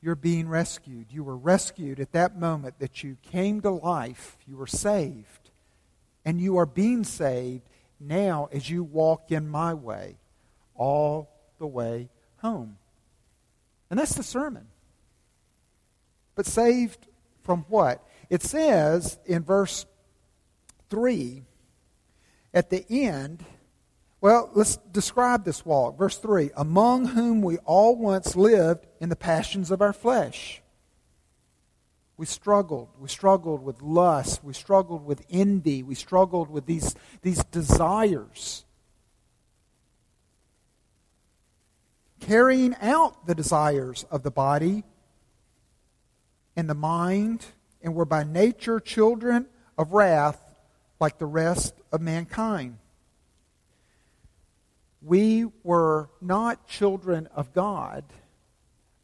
you're 0.00 0.14
being 0.14 0.48
rescued. 0.48 1.06
You 1.10 1.24
were 1.24 1.36
rescued 1.36 1.98
at 1.98 2.12
that 2.12 2.38
moment 2.38 2.78
that 2.78 3.02
you 3.02 3.16
came 3.20 3.60
to 3.62 3.70
life. 3.70 4.36
You 4.46 4.58
were 4.58 4.68
saved. 4.68 5.50
And 6.24 6.40
you 6.40 6.58
are 6.58 6.66
being 6.66 7.02
saved 7.02 7.68
now 7.98 8.48
as 8.52 8.70
you 8.70 8.84
walk 8.84 9.32
in 9.32 9.48
my 9.48 9.74
way 9.74 10.18
all 10.76 11.28
the 11.58 11.66
way 11.66 12.10
home. 12.36 12.78
And 13.90 13.98
that's 13.98 14.14
the 14.14 14.22
sermon. 14.22 14.68
But 16.36 16.46
saved 16.46 17.08
from 17.42 17.64
what? 17.68 18.06
It 18.30 18.42
says 18.42 19.18
in 19.26 19.42
verse 19.42 19.86
3 20.90 21.42
at 22.54 22.70
the 22.70 22.84
end, 22.88 23.44
well, 24.20 24.50
let's 24.54 24.76
describe 24.92 25.44
this 25.44 25.64
walk. 25.64 25.98
Verse 25.98 26.18
3 26.18 26.50
Among 26.56 27.06
whom 27.06 27.42
we 27.42 27.58
all 27.58 27.96
once 27.96 28.36
lived 28.36 28.86
in 29.00 29.08
the 29.08 29.16
passions 29.16 29.70
of 29.70 29.82
our 29.82 29.92
flesh 29.92 30.62
we 32.22 32.26
struggled. 32.26 32.88
We 33.00 33.08
struggled 33.08 33.64
with 33.64 33.82
lust. 33.82 34.44
We 34.44 34.52
struggled 34.52 35.04
with 35.04 35.26
envy. 35.28 35.82
We 35.82 35.96
struggled 35.96 36.50
with 36.50 36.66
these, 36.66 36.94
these 37.22 37.42
desires. 37.42 38.64
Carrying 42.20 42.76
out 42.80 43.26
the 43.26 43.34
desires 43.34 44.04
of 44.08 44.22
the 44.22 44.30
body 44.30 44.84
and 46.56 46.68
the 46.68 46.74
mind, 46.74 47.44
and 47.82 47.94
were 47.94 48.04
by 48.04 48.24
nature 48.24 48.78
children 48.80 49.46
of 49.76 49.92
wrath 49.92 50.40
like 51.00 51.18
the 51.18 51.26
rest 51.26 51.74
of 51.90 52.00
mankind. 52.00 52.78
We 55.00 55.46
were 55.64 56.10
not 56.20 56.68
children 56.68 57.28
of 57.34 57.52
God, 57.52 58.04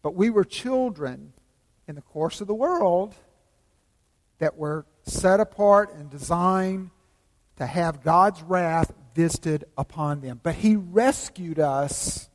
but 0.02 0.14
we 0.14 0.30
were 0.30 0.44
children 0.44 1.32
in 1.88 1.96
the 1.96 2.02
course 2.02 2.40
of 2.40 2.46
the 2.46 2.54
world 2.54 3.14
that 4.38 4.56
were 4.56 4.86
set 5.02 5.40
apart 5.40 5.92
and 5.94 6.08
designed 6.08 6.90
to 7.56 7.66
have 7.66 8.04
God's 8.04 8.42
wrath 8.42 8.92
visited 9.14 9.64
upon 9.76 10.20
them. 10.20 10.38
But 10.40 10.54
He 10.54 10.76
rescued 10.76 11.58
us 11.58 12.28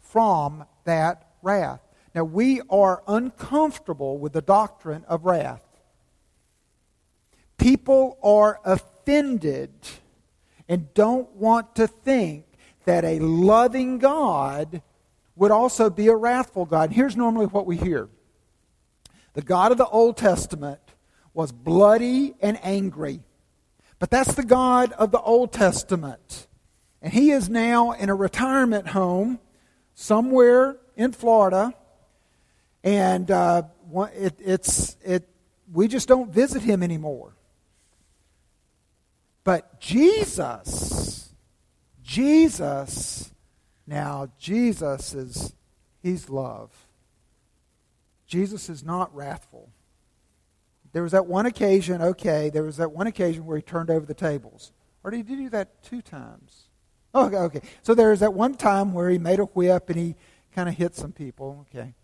from 0.00 0.64
that 0.84 1.28
wrath. 1.42 1.80
Now, 2.14 2.24
we 2.24 2.60
are 2.68 3.02
uncomfortable 3.06 4.18
with 4.18 4.32
the 4.32 4.42
doctrine 4.42 5.04
of 5.08 5.24
wrath. 5.24 5.64
People 7.56 8.18
are 8.22 8.60
offended 8.64 9.70
and 10.68 10.92
don't 10.94 11.30
want 11.36 11.74
to 11.76 11.86
think 11.86 12.44
that 12.84 13.04
a 13.04 13.18
loving 13.18 13.98
God 13.98 14.82
would 15.36 15.50
also 15.50 15.88
be 15.88 16.08
a 16.08 16.16
wrathful 16.16 16.66
God. 16.66 16.90
And 16.90 16.94
here's 16.94 17.16
normally 17.16 17.46
what 17.46 17.66
we 17.66 17.76
hear 17.76 18.08
the 19.34 19.42
God 19.42 19.72
of 19.72 19.78
the 19.78 19.86
Old 19.86 20.16
Testament 20.18 20.80
was 21.32 21.52
bloody 21.52 22.34
and 22.42 22.58
angry. 22.62 23.20
But 23.98 24.10
that's 24.10 24.34
the 24.34 24.44
God 24.44 24.92
of 24.92 25.10
the 25.10 25.20
Old 25.20 25.52
Testament. 25.52 26.48
And 27.00 27.12
he 27.12 27.30
is 27.30 27.48
now 27.48 27.92
in 27.92 28.10
a 28.10 28.14
retirement 28.14 28.88
home 28.88 29.38
somewhere 29.94 30.76
in 30.96 31.12
Florida. 31.12 31.72
And 32.84 33.30
uh, 33.30 33.62
it, 34.14 34.34
it's, 34.38 34.96
it, 35.04 35.28
we 35.72 35.88
just 35.88 36.08
don't 36.08 36.32
visit 36.32 36.62
him 36.62 36.82
anymore. 36.82 37.34
But 39.44 39.80
Jesus, 39.80 41.32
Jesus, 42.02 43.32
now 43.86 44.28
Jesus 44.38 45.14
is, 45.14 45.54
he's 46.02 46.28
love. 46.28 46.70
Jesus 48.26 48.68
is 48.68 48.84
not 48.84 49.14
wrathful. 49.14 49.70
There 50.92 51.02
was 51.02 51.12
that 51.12 51.26
one 51.26 51.46
occasion, 51.46 52.02
okay, 52.02 52.50
there 52.50 52.62
was 52.62 52.76
that 52.76 52.92
one 52.92 53.06
occasion 53.06 53.46
where 53.46 53.56
he 53.56 53.62
turned 53.62 53.90
over 53.90 54.06
the 54.06 54.14
tables. 54.14 54.72
Or 55.02 55.10
did 55.10 55.26
he 55.26 55.36
do 55.36 55.50
that 55.50 55.82
two 55.82 56.02
times? 56.02 56.68
Oh, 57.14 57.26
okay, 57.26 57.36
okay. 57.36 57.60
So 57.82 57.94
there 57.94 58.10
was 58.10 58.20
that 58.20 58.34
one 58.34 58.54
time 58.54 58.92
where 58.92 59.10
he 59.10 59.18
made 59.18 59.40
a 59.40 59.44
whip 59.44 59.90
and 59.90 59.98
he 59.98 60.14
kind 60.54 60.68
of 60.68 60.76
hit 60.76 60.94
some 60.94 61.12
people. 61.12 61.66
Okay. 61.70 61.94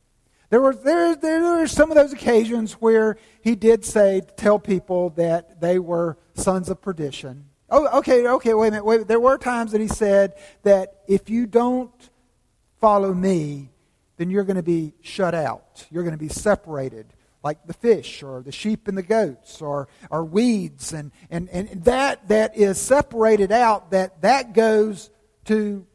There 0.50 0.60
were, 0.62 0.74
there, 0.74 1.14
there 1.14 1.42
were 1.42 1.66
some 1.66 1.90
of 1.90 1.96
those 1.96 2.12
occasions 2.12 2.72
where 2.74 3.18
he 3.42 3.54
did 3.54 3.84
say, 3.84 4.22
tell 4.36 4.58
people 4.58 5.10
that 5.10 5.60
they 5.60 5.78
were 5.78 6.16
sons 6.34 6.70
of 6.70 6.80
perdition. 6.80 7.44
Oh, 7.68 7.98
okay, 7.98 8.26
okay, 8.26 8.54
wait 8.54 8.68
a 8.68 8.70
minute. 8.70 8.84
Wait, 8.84 9.06
there 9.06 9.20
were 9.20 9.36
times 9.36 9.72
that 9.72 9.80
he 9.80 9.88
said 9.88 10.32
that 10.62 11.02
if 11.06 11.28
you 11.28 11.46
don't 11.46 11.92
follow 12.80 13.12
me, 13.12 13.68
then 14.16 14.30
you're 14.30 14.44
going 14.44 14.56
to 14.56 14.62
be 14.62 14.94
shut 15.02 15.34
out. 15.34 15.86
You're 15.90 16.02
going 16.02 16.16
to 16.16 16.18
be 16.18 16.30
separated, 16.30 17.06
like 17.44 17.66
the 17.66 17.74
fish 17.74 18.22
or 18.22 18.40
the 18.40 18.50
sheep 18.50 18.88
and 18.88 18.96
the 18.96 19.02
goats 19.02 19.60
or, 19.60 19.88
or 20.10 20.24
weeds. 20.24 20.94
And, 20.94 21.12
and, 21.28 21.50
and 21.50 21.84
that 21.84 22.26
that 22.28 22.56
is 22.56 22.80
separated 22.80 23.52
out, 23.52 23.90
that, 23.90 24.22
that 24.22 24.54
goes 24.54 25.10
to 25.44 25.86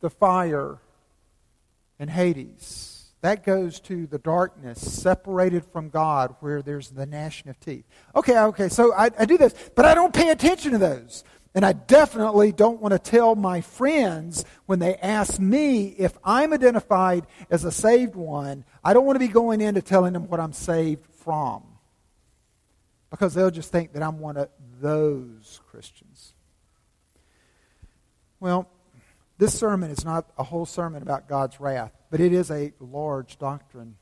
the 0.00 0.10
fire 0.10 0.78
and 1.98 2.08
Hades. 2.08 2.95
That 3.26 3.42
goes 3.42 3.80
to 3.80 4.06
the 4.06 4.18
darkness, 4.18 4.80
separated 4.80 5.64
from 5.64 5.88
God, 5.88 6.36
where 6.38 6.62
there's 6.62 6.90
the 6.90 7.06
gnashing 7.06 7.50
of 7.50 7.58
teeth. 7.58 7.84
Okay, 8.14 8.38
okay, 8.38 8.68
so 8.68 8.94
I, 8.94 9.10
I 9.18 9.24
do 9.24 9.36
this, 9.36 9.52
but 9.74 9.84
I 9.84 9.96
don't 9.96 10.14
pay 10.14 10.28
attention 10.28 10.70
to 10.70 10.78
those. 10.78 11.24
And 11.52 11.66
I 11.66 11.72
definitely 11.72 12.52
don't 12.52 12.80
want 12.80 12.92
to 12.92 13.00
tell 13.00 13.34
my 13.34 13.62
friends 13.62 14.44
when 14.66 14.78
they 14.78 14.94
ask 14.94 15.40
me 15.40 15.88
if 15.88 16.16
I'm 16.22 16.52
identified 16.52 17.26
as 17.50 17.64
a 17.64 17.72
saved 17.72 18.14
one, 18.14 18.64
I 18.84 18.92
don't 18.92 19.04
want 19.04 19.16
to 19.16 19.26
be 19.26 19.26
going 19.26 19.60
into 19.60 19.82
telling 19.82 20.12
them 20.12 20.28
what 20.28 20.38
I'm 20.38 20.52
saved 20.52 21.04
from. 21.24 21.64
because 23.10 23.34
they'll 23.34 23.50
just 23.50 23.72
think 23.72 23.92
that 23.94 24.04
I'm 24.04 24.20
one 24.20 24.36
of 24.36 24.50
those 24.80 25.60
Christians. 25.68 26.32
Well, 28.38 28.68
this 29.38 29.58
sermon 29.58 29.90
is 29.90 30.04
not 30.04 30.30
a 30.38 30.44
whole 30.44 30.66
sermon 30.66 31.02
about 31.02 31.28
God's 31.28 31.60
wrath, 31.60 31.92
but 32.10 32.20
it 32.20 32.32
is 32.32 32.50
a 32.50 32.72
large 32.80 33.38
doctrine. 33.38 33.96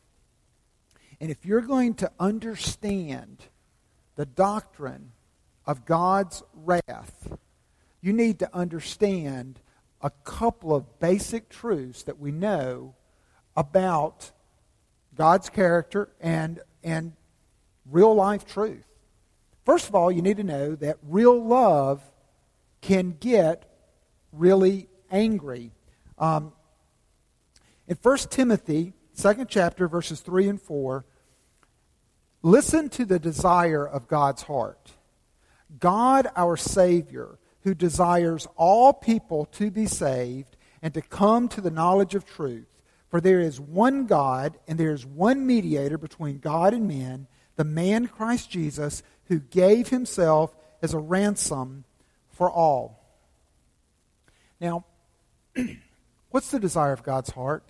And 1.20 1.30
if 1.30 1.44
you're 1.44 1.60
going 1.60 1.94
to 1.94 2.10
understand 2.20 3.44
the 4.16 4.26
doctrine 4.26 5.12
of 5.66 5.84
God's 5.84 6.42
wrath, 6.54 7.36
you 8.00 8.12
need 8.12 8.38
to 8.40 8.54
understand 8.54 9.60
a 10.02 10.10
couple 10.10 10.74
of 10.74 11.00
basic 11.00 11.48
truths 11.48 12.02
that 12.04 12.20
we 12.20 12.30
know 12.30 12.94
about 13.56 14.30
God's 15.16 15.48
character 15.48 16.10
and, 16.20 16.60
and 16.82 17.12
real 17.90 18.14
life 18.14 18.44
truth. 18.46 18.84
First 19.64 19.88
of 19.88 19.94
all, 19.94 20.12
you 20.12 20.20
need 20.20 20.36
to 20.36 20.44
know 20.44 20.74
that 20.76 20.98
real 21.02 21.42
love 21.42 22.02
can 22.82 23.16
get 23.18 23.64
really 24.32 24.88
angry. 25.14 25.70
Um, 26.18 26.52
in 27.86 27.96
1 28.02 28.18
Timothy, 28.30 28.92
second 29.12 29.48
chapter, 29.48 29.88
verses 29.88 30.20
3 30.20 30.48
and 30.48 30.60
4, 30.60 31.04
listen 32.42 32.88
to 32.90 33.04
the 33.04 33.18
desire 33.18 33.86
of 33.86 34.08
God's 34.08 34.42
heart. 34.42 34.92
God, 35.78 36.28
our 36.36 36.56
Savior, 36.56 37.38
who 37.62 37.74
desires 37.74 38.46
all 38.56 38.92
people 38.92 39.46
to 39.46 39.70
be 39.70 39.86
saved 39.86 40.56
and 40.82 40.92
to 40.92 41.00
come 41.00 41.48
to 41.48 41.60
the 41.60 41.70
knowledge 41.70 42.14
of 42.14 42.26
truth. 42.26 42.68
For 43.08 43.20
there 43.20 43.40
is 43.40 43.60
one 43.60 44.06
God, 44.06 44.58
and 44.66 44.78
there 44.78 44.92
is 44.92 45.06
one 45.06 45.46
mediator 45.46 45.96
between 45.96 46.38
God 46.38 46.74
and 46.74 46.88
men, 46.88 47.28
the 47.56 47.64
man 47.64 48.08
Christ 48.08 48.50
Jesus, 48.50 49.02
who 49.26 49.38
gave 49.38 49.88
himself 49.88 50.54
as 50.82 50.92
a 50.92 50.98
ransom 50.98 51.84
for 52.28 52.50
all. 52.50 53.00
Now, 54.60 54.84
what's 56.30 56.50
the 56.50 56.60
desire 56.60 56.92
of 56.92 57.02
God's 57.02 57.30
heart? 57.30 57.64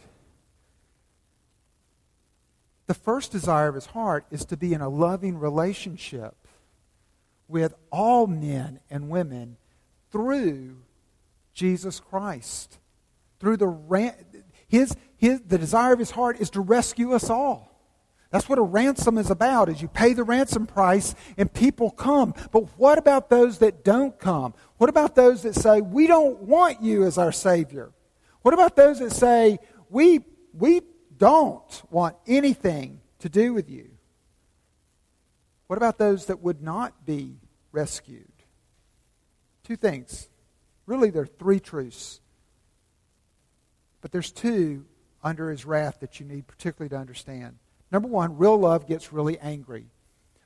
The 2.87 2.95
first 2.95 3.33
desire 3.33 3.69
of 3.69 3.75
his 3.75 3.87
heart 3.87 4.27
is 4.31 4.45
to 4.47 4.57
be 4.57 4.75
in 4.75 4.81
a 4.81 4.89
loving 4.89 5.39
relationship 5.39 6.35
with 7.49 7.75
all 7.91 8.27
men 8.27 8.81
and 8.91 9.09
women 9.09 9.57
through 10.11 10.77
Jesus 11.55 12.01
Christ. 12.01 12.79
Through 13.41 13.57
the 13.59 14.15
his, 14.69 14.97
his 15.17 15.41
the 15.41 15.59
desire 15.59 15.93
of 15.93 15.99
his 15.99 16.11
heart 16.11 16.41
is 16.41 16.51
to 16.51 16.61
rescue 16.61 17.13
us 17.13 17.31
all. 17.31 17.74
That's 18.35 18.49
what 18.49 18.59
a 18.59 18.63
ransom 18.63 19.17
is 19.17 19.31
about, 19.31 19.69
is 19.69 19.81
you 19.81 19.87
pay 19.87 20.13
the 20.13 20.25
ransom 20.25 20.67
price 20.67 21.15
and 21.37 21.53
people 21.53 21.89
come. 21.89 22.35
But 22.51 22.65
what 22.77 22.99
about 22.99 23.31
those 23.31 23.59
that 23.59 23.85
don't 23.85 24.19
come? 24.19 24.55
What 24.77 24.91
about 24.91 25.15
those 25.15 25.43
that 25.45 25.55
say, 25.55 25.81
we 25.81 26.09
don't 26.09 26.41
want 26.41 26.83
you 26.83 27.05
as 27.05 27.17
our 27.17 27.31
Savior? 27.31 27.93
What 28.43 28.53
about 28.53 28.75
those 28.75 28.99
that 28.99 29.13
say, 29.13 29.61
we, 29.89 30.19
we 30.53 30.81
don't 31.17 31.83
want 31.93 32.17
anything 32.27 33.01
to 33.21 33.29
do 33.29 33.55
with 33.55 33.71
you? 33.71 33.89
What 35.69 35.77
about 35.77 35.99
those 35.99 36.27
that 36.27 36.41
would 36.41 36.61
not 36.61 37.07
be 37.07 37.37
rescued? 37.71 38.33
Two 39.63 39.77
things. 39.77 40.29
Really, 40.87 41.11
there 41.11 41.23
are 41.23 41.27
three 41.27 41.61
truths. 41.61 42.21
But 44.01 44.11
there's 44.11 44.33
two 44.33 44.87
under 45.23 45.53
his 45.53 45.65
wrath 45.65 46.01
that 46.01 46.19
you 46.19 46.27
need 46.27 46.49
particularly 46.49 46.89
to 46.89 46.99
understand. 46.99 47.59
Number 47.95 48.09
one, 48.09 48.39
real 48.39 48.59
love 48.59 48.89
gets 48.89 49.13
really 49.13 49.39
angry. 49.39 49.87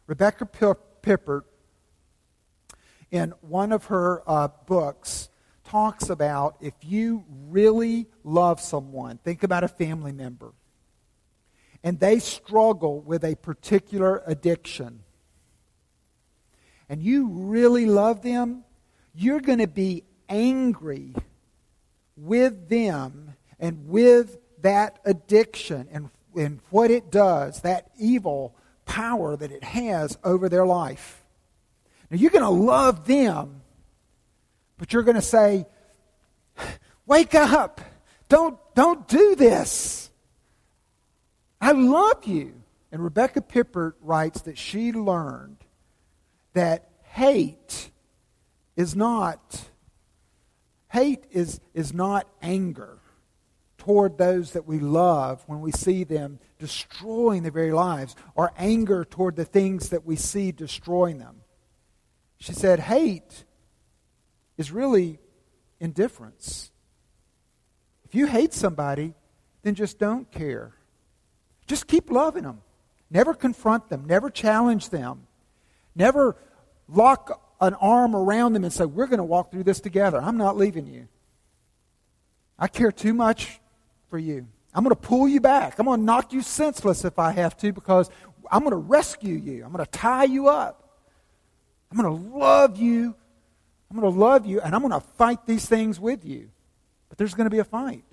Rebecca 0.07 0.45
Pippert, 0.45 1.45
in 3.11 3.33
one 3.41 3.73
of 3.73 3.87
her 3.87 4.23
uh, 4.27 4.49
books, 4.67 5.31
talks 5.65 6.11
about 6.11 6.57
if 6.61 6.75
you 6.83 7.25
really 7.49 8.07
love 8.23 8.61
someone, 8.61 9.17
think 9.25 9.45
about 9.45 9.65
a 9.65 9.69
family 9.69 10.13
member, 10.13 10.53
and 11.83 11.99
they 11.99 12.19
struggle 12.19 13.01
with 13.01 13.25
a 13.25 13.35
particular 13.37 14.23
addiction, 14.27 15.01
and 16.87 17.03
you 17.03 17.29
really 17.29 17.87
love 17.87 18.21
them, 18.21 18.63
you're 19.15 19.41
going 19.41 19.61
to 19.61 19.67
be 19.67 20.05
angry 20.29 21.15
with 22.15 22.69
them 22.69 23.33
and 23.59 23.89
with 23.89 24.37
that 24.61 24.99
addiction 25.07 25.89
and 25.91 26.11
and 26.38 26.61
what 26.70 26.90
it 26.90 27.11
does, 27.11 27.61
that 27.62 27.90
evil 27.98 28.55
power 28.87 29.37
that 29.37 29.53
it 29.53 29.64
has 29.64 30.16
over 30.24 30.48
their 30.48 30.64
life. 30.64 31.24
Now, 32.11 32.16
you're 32.16 32.31
going 32.31 32.44
to 32.44 32.48
love 32.48 33.07
them, 33.07 33.62
but 34.79 34.92
you're 34.92 35.03
going 35.03 35.16
to 35.16 35.22
say, 35.22 35.66
Wake 37.07 37.35
up! 37.35 37.81
Don't, 38.29 38.59
don't 38.74 39.09
do 39.09 39.35
this. 39.35 40.11
I 41.61 41.72
love 41.72 42.24
you. 42.27 42.55
And 42.92 43.03
Rebecca 43.03 43.40
Pippert 43.40 43.94
writes 44.01 44.42
that 44.42 44.59
she 44.59 44.92
learned 44.92 45.57
that 46.53 46.90
hate 47.03 47.90
is 48.77 48.94
not 48.94 49.68
hate 50.88 51.24
is, 51.31 51.61
is 51.74 51.92
not 51.92 52.27
anger 52.40 52.98
toward 53.88 54.18
those 54.18 54.53
that 54.53 54.66
we 54.66 54.79
love 54.79 55.42
when 55.46 55.62
we 55.62 55.72
see 55.72 56.05
them 56.05 56.38
destroying 56.59 57.42
their 57.42 57.51
very 57.51 57.72
lives, 57.72 58.14
or 58.35 58.53
anger 58.59 59.03
toward 59.03 59.35
the 59.35 59.46
things 59.46 59.88
that 59.88 60.05
we 60.05 60.14
see 60.14 60.53
destroying 60.53 61.16
them. 61.16 61.37
She 62.37 62.53
said, 62.53 62.81
hate 62.81 63.44
is 64.59 64.70
really 64.70 65.18
indifference. 65.81 66.70
If 68.05 68.14
you 68.14 68.27
hate 68.27 68.53
somebody, 68.53 69.14
then 69.62 69.74
just 69.74 69.98
don't 69.98 70.31
care. 70.31 70.74
Just 71.66 71.87
keep 71.87 72.11
loving 72.11 72.42
them. 72.42 72.61
Never 73.11 73.33
confront 73.33 73.88
them. 73.88 74.05
Never 74.07 74.29
challenge 74.29 74.90
them. 74.90 75.27
Never 75.94 76.37
lock 76.88 77.42
an 77.59 77.72
arm 77.72 78.14
around 78.14 78.53
them 78.53 78.64
and 78.64 78.72
say, 78.72 78.85
We're 78.85 79.07
going 79.07 79.16
to 79.16 79.24
walk 79.24 79.51
through 79.51 79.64
this 79.64 79.81
together. 79.81 80.20
I'm 80.20 80.37
not 80.37 80.59
leaving 80.59 80.87
you. 80.87 81.09
I 82.59 82.68
care 82.68 82.92
too 82.92 83.14
much 83.14 83.61
for 84.09 84.18
you. 84.18 84.47
I'm 84.75 84.85
going 84.85 84.94
to 84.94 85.01
pull 85.01 85.29
you 85.29 85.40
back. 85.40 85.79
I'm 85.79 85.87
going 85.87 86.01
to 86.01 86.05
knock 86.05 86.33
you 86.33 86.42
senseless 86.42 87.05
if 87.05 87.18
I 87.18 87.33
have 87.33 87.57
to 87.59 87.73
because 87.73 88.11
I'm 88.51 88.61
going 88.61 88.73
to 88.73 88.77
rescue 88.77 89.35
you. 89.35 89.64
I'm 89.64 89.73
going 89.73 89.85
to 89.85 89.90
tie 89.90 90.25
you 90.25 90.49
up. 90.49 91.01
I'm 91.90 91.99
going 91.99 92.16
to 92.16 92.37
love 92.37 92.77
you. 92.77 93.14
I'm 93.90 93.99
going 93.99 94.12
to 94.12 94.18
love 94.18 94.44
you, 94.44 94.61
and 94.61 94.75
I'm 94.75 94.83
going 94.83 94.92
to 94.92 95.07
fight 95.16 95.47
these 95.47 95.66
things 95.66 95.99
with 95.99 96.25
you. 96.25 96.51
But 97.09 97.16
there's 97.16 97.33
going 97.33 97.47
to 97.47 97.51
be 97.51 97.59
a 97.59 97.64
fight. 97.64 98.05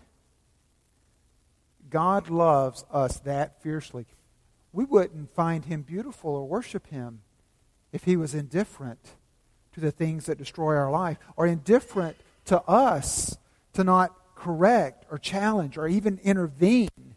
God 1.90 2.30
loves 2.30 2.86
us 2.92 3.20
that 3.20 3.62
fiercely. 3.62 4.06
We 4.72 4.86
wouldn't 4.86 5.34
find 5.36 5.66
him 5.66 5.82
beautiful 5.82 6.32
or 6.32 6.48
worship 6.48 6.88
him 6.88 7.22
if 7.92 8.06
he 8.06 8.18
was 8.18 8.34
indifferent 8.34 9.00
to 9.74 9.80
the 9.80 9.92
things 9.92 10.26
that 10.26 10.38
destroy 10.38 10.76
our 10.76 10.92
life 10.92 11.18
or 11.36 11.46
indifferent 11.46 12.18
to 12.46 12.62
us 12.64 13.38
to 13.74 13.84
not 13.84 14.16
correct 14.36 15.06
or 15.10 15.18
challenge 15.18 15.78
or 15.78 15.88
even 15.88 16.20
intervene 16.24 17.16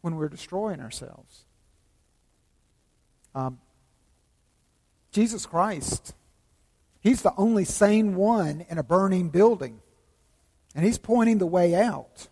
when 0.00 0.16
we're 0.16 0.28
destroying 0.28 0.80
ourselves. 0.80 1.44
Um, 3.34 3.58
Jesus 5.12 5.46
Christ, 5.46 6.14
He's 7.00 7.22
the 7.22 7.34
only 7.36 7.64
sane 7.64 8.16
one 8.16 8.64
in 8.68 8.78
a 8.78 8.82
burning 8.82 9.28
building. 9.28 9.80
And 10.74 10.84
He's 10.84 10.98
pointing 10.98 11.38
the 11.38 11.46
way 11.46 11.74
out. 11.74 12.28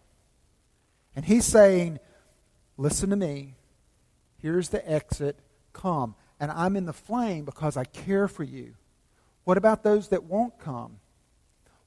And 1.14 1.24
He's 1.24 1.44
saying, 1.44 2.00
Listen 2.76 3.10
to 3.10 3.16
me. 3.16 3.54
Here's 4.38 4.70
the 4.70 4.90
exit. 4.90 5.38
Come. 5.72 6.14
And 6.40 6.50
I'm 6.50 6.74
in 6.74 6.86
the 6.86 6.92
flame 6.92 7.44
because 7.44 7.76
I 7.76 7.84
care 7.84 8.26
for 8.26 8.42
you. 8.42 8.74
What 9.44 9.56
about 9.56 9.84
those 9.84 10.08
that 10.08 10.24
won't 10.24 10.58
come? 10.58 10.98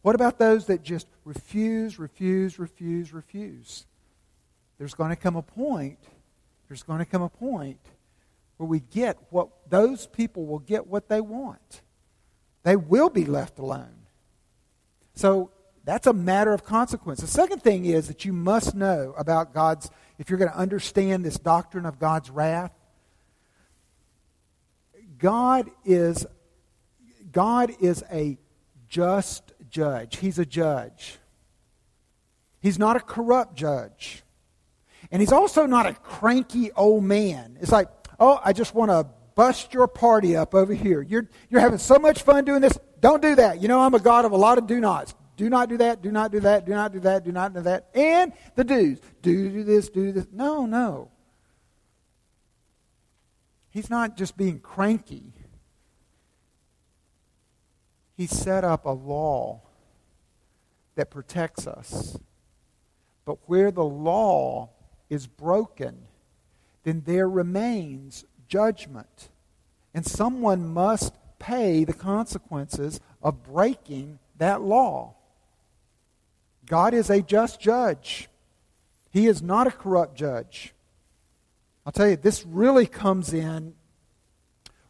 What 0.05 0.13
about 0.13 0.37
those 0.37 0.67
that 0.67 0.83
just 0.83 1.07
refuse, 1.23 1.97
refuse, 1.97 2.59
refuse, 2.59 3.11
refuse? 3.11 3.87
There's 4.77 4.93
going 4.93 5.09
to 5.09 5.15
come 5.15 5.35
a 5.35 5.41
point, 5.41 5.97
there's 6.69 6.83
going 6.83 6.99
to 6.99 7.05
come 7.05 7.23
a 7.23 7.29
point 7.29 7.79
where 8.57 8.69
we 8.69 8.81
get 8.81 9.17
what 9.31 9.49
those 9.67 10.05
people 10.05 10.45
will 10.45 10.59
get 10.59 10.85
what 10.85 11.09
they 11.09 11.21
want. 11.21 11.81
They 12.61 12.75
will 12.75 13.09
be 13.09 13.25
left 13.25 13.57
alone. 13.57 14.05
So 15.15 15.49
that's 15.85 16.05
a 16.05 16.13
matter 16.13 16.53
of 16.53 16.63
consequence. 16.63 17.19
The 17.21 17.25
second 17.25 17.63
thing 17.63 17.85
is 17.85 18.07
that 18.07 18.25
you 18.25 18.31
must 18.31 18.75
know 18.75 19.15
about 19.17 19.55
God's, 19.55 19.89
if 20.19 20.29
you're 20.29 20.37
going 20.37 20.51
to 20.51 20.57
understand 20.57 21.25
this 21.25 21.39
doctrine 21.39 21.87
of 21.87 21.97
God's 21.97 22.29
wrath, 22.29 22.73
God 25.17 25.71
is, 25.83 26.27
God 27.31 27.71
is 27.81 28.03
a 28.11 28.37
just 28.87 29.51
judge. 29.69 30.17
He's 30.17 30.39
a 30.39 30.45
judge. 30.45 31.17
He's 32.59 32.79
not 32.79 32.95
a 32.95 32.99
corrupt 32.99 33.55
judge. 33.55 34.23
And 35.11 35.21
he's 35.21 35.31
also 35.31 35.65
not 35.65 35.85
a 35.85 35.93
cranky 35.93 36.71
old 36.71 37.03
man. 37.03 37.57
It's 37.61 37.71
like, 37.71 37.89
oh, 38.19 38.39
I 38.43 38.53
just 38.53 38.73
want 38.73 38.91
to 38.91 39.07
bust 39.35 39.73
your 39.73 39.87
party 39.87 40.35
up 40.35 40.55
over 40.55 40.73
here. 40.73 41.01
You're, 41.01 41.29
you're 41.49 41.61
having 41.61 41.77
so 41.77 41.99
much 41.99 42.23
fun 42.23 42.45
doing 42.45 42.61
this. 42.61 42.77
Don't 43.01 43.21
do 43.21 43.35
that. 43.35 43.61
You 43.61 43.67
know, 43.67 43.81
I'm 43.81 43.93
a 43.93 43.99
God 43.99 44.25
of 44.25 44.31
a 44.31 44.37
lot 44.37 44.57
of 44.57 44.65
do 44.65 44.79
nots. 44.79 45.13
Do 45.37 45.49
not 45.49 45.67
do 45.67 45.77
that, 45.77 46.01
do 46.01 46.11
not 46.11 46.31
do 46.31 46.39
that, 46.39 46.65
do 46.65 46.71
not 46.71 46.93
do 46.93 46.99
that, 47.01 47.23
do 47.25 47.31
not 47.31 47.53
do 47.53 47.61
that. 47.61 47.89
And 47.93 48.31
the 48.55 48.63
do's. 48.63 48.99
Do, 49.21 49.49
do 49.49 49.63
this, 49.63 49.89
do 49.89 50.11
this. 50.13 50.27
No, 50.31 50.65
no. 50.65 51.11
He's 53.69 53.89
not 53.89 54.15
just 54.15 54.37
being 54.37 54.59
cranky. 54.59 55.33
He 58.15 58.27
set 58.27 58.63
up 58.63 58.85
a 58.85 58.91
law 58.91 59.61
that 60.95 61.11
protects 61.11 61.67
us. 61.67 62.17
But 63.25 63.37
where 63.47 63.71
the 63.71 63.83
law 63.83 64.69
is 65.09 65.27
broken, 65.27 65.97
then 66.83 67.03
there 67.05 67.27
remains 67.27 68.25
judgment. 68.47 69.29
And 69.93 70.05
someone 70.05 70.67
must 70.67 71.13
pay 71.39 71.83
the 71.83 71.93
consequences 71.93 72.99
of 73.21 73.43
breaking 73.43 74.19
that 74.37 74.61
law. 74.61 75.15
God 76.65 76.93
is 76.93 77.09
a 77.09 77.21
just 77.21 77.59
judge. 77.59 78.29
He 79.11 79.27
is 79.27 79.41
not 79.41 79.67
a 79.67 79.71
corrupt 79.71 80.15
judge. 80.15 80.73
I'll 81.85 81.91
tell 81.91 82.09
you, 82.09 82.15
this 82.15 82.45
really 82.45 82.87
comes 82.87 83.33
in, 83.33 83.73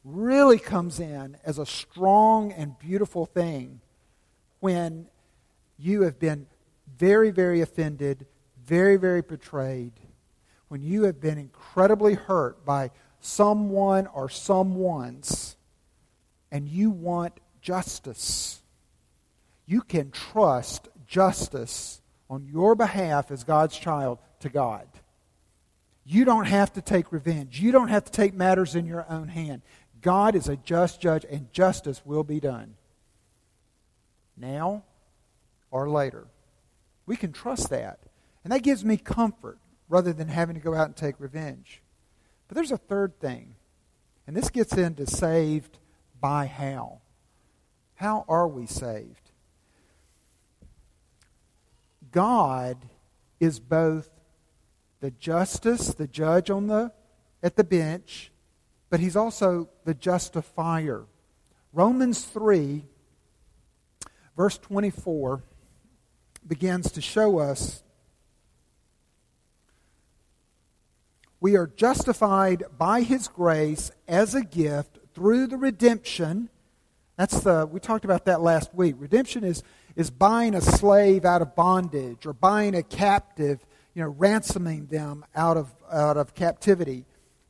really 0.05 0.59
comes 0.59 0.99
in 0.99 1.35
as 1.43 1.57
a 1.57 1.65
strong 1.65 2.51
and 2.51 2.77
beautiful 2.77 3.25
thing 3.25 3.81
when 4.59 5.07
you 5.77 6.03
have 6.03 6.19
been 6.19 6.45
very, 6.97 7.31
very 7.31 7.61
offended, 7.61 8.27
very, 8.63 8.97
very 8.97 9.21
betrayed, 9.21 9.93
when 10.67 10.83
you 10.83 11.03
have 11.03 11.19
been 11.19 11.37
incredibly 11.37 12.13
hurt 12.13 12.63
by 12.63 12.91
someone 13.19 14.05
or 14.07 14.29
someone's, 14.29 15.57
and 16.51 16.69
you 16.69 16.91
want 16.91 17.33
justice. 17.61 18.61
You 19.65 19.81
can 19.81 20.11
trust 20.11 20.87
justice 21.07 21.99
on 22.29 22.47
your 22.51 22.75
behalf 22.75 23.31
as 23.31 23.43
God's 23.43 23.77
child 23.77 24.19
to 24.41 24.49
God. 24.49 24.87
You 26.05 26.23
don't 26.23 26.45
have 26.45 26.71
to 26.73 26.81
take 26.81 27.11
revenge. 27.11 27.59
You 27.59 27.71
don't 27.71 27.87
have 27.87 28.05
to 28.05 28.11
take 28.11 28.35
matters 28.35 28.75
in 28.75 28.85
your 28.85 29.05
own 29.09 29.27
hand. 29.27 29.63
God 30.05 30.35
is 30.35 30.47
a 30.47 30.55
just 30.55 31.01
judge, 31.01 31.25
and 31.27 31.51
justice 31.51 32.05
will 32.05 32.23
be 32.23 32.39
done. 32.39 32.75
Now 34.37 34.83
or 35.71 35.89
later. 35.89 36.27
We 37.07 37.15
can 37.15 37.31
trust 37.31 37.71
that. 37.71 37.97
And 38.43 38.53
that 38.53 38.61
gives 38.61 38.85
me 38.85 38.97
comfort 38.97 39.57
rather 39.89 40.13
than 40.13 40.27
having 40.27 40.53
to 40.53 40.61
go 40.61 40.75
out 40.75 40.85
and 40.85 40.95
take 40.95 41.19
revenge. 41.19 41.81
But 42.47 42.53
there's 42.53 42.71
a 42.71 42.77
third 42.77 43.19
thing. 43.19 43.55
And 44.27 44.37
this 44.37 44.51
gets 44.51 44.77
into 44.77 45.07
saved 45.07 45.79
by 46.21 46.45
how. 46.45 46.99
How 47.95 48.25
are 48.27 48.47
we 48.47 48.67
saved? 48.67 49.31
God 52.11 52.77
is 53.39 53.59
both 53.59 54.11
the 54.99 55.09
justice, 55.09 55.95
the 55.95 56.07
judge 56.07 56.51
on 56.51 56.67
the 56.67 56.91
at 57.41 57.55
the 57.55 57.63
bench, 57.63 58.31
but 58.95 59.01
he's 59.01 59.17
also 59.17 59.67
the 59.83 59.93
justifier. 59.93 61.03
Romans 61.73 62.23
3 62.23 62.85
verse 64.37 64.57
24 64.57 65.43
begins 66.47 66.89
to 66.93 67.01
show 67.01 67.39
us 67.39 67.83
we 71.41 71.57
are 71.57 71.67
justified 71.67 72.63
by 72.77 73.01
his 73.01 73.27
grace 73.27 73.91
as 74.07 74.33
a 74.33 74.45
gift 74.45 74.97
through 75.13 75.47
the 75.47 75.57
redemption. 75.57 76.47
That's 77.17 77.41
the 77.41 77.67
we 77.69 77.81
talked 77.81 78.05
about 78.05 78.23
that 78.23 78.39
last 78.39 78.73
week. 78.73 78.95
Redemption 78.97 79.43
is 79.43 79.61
is 79.97 80.09
buying 80.09 80.55
a 80.55 80.61
slave 80.61 81.25
out 81.25 81.41
of 81.41 81.53
bondage 81.53 82.25
or 82.25 82.31
buying 82.31 82.73
a 82.73 82.81
captive 82.81 83.59
you 83.93 84.01
know 84.01 84.07
ransoming 84.07 84.85
them 84.85 85.25
out 85.35 85.57
of 85.57 85.75
out 85.91 86.15
of 86.15 86.33
captivity 86.33 87.05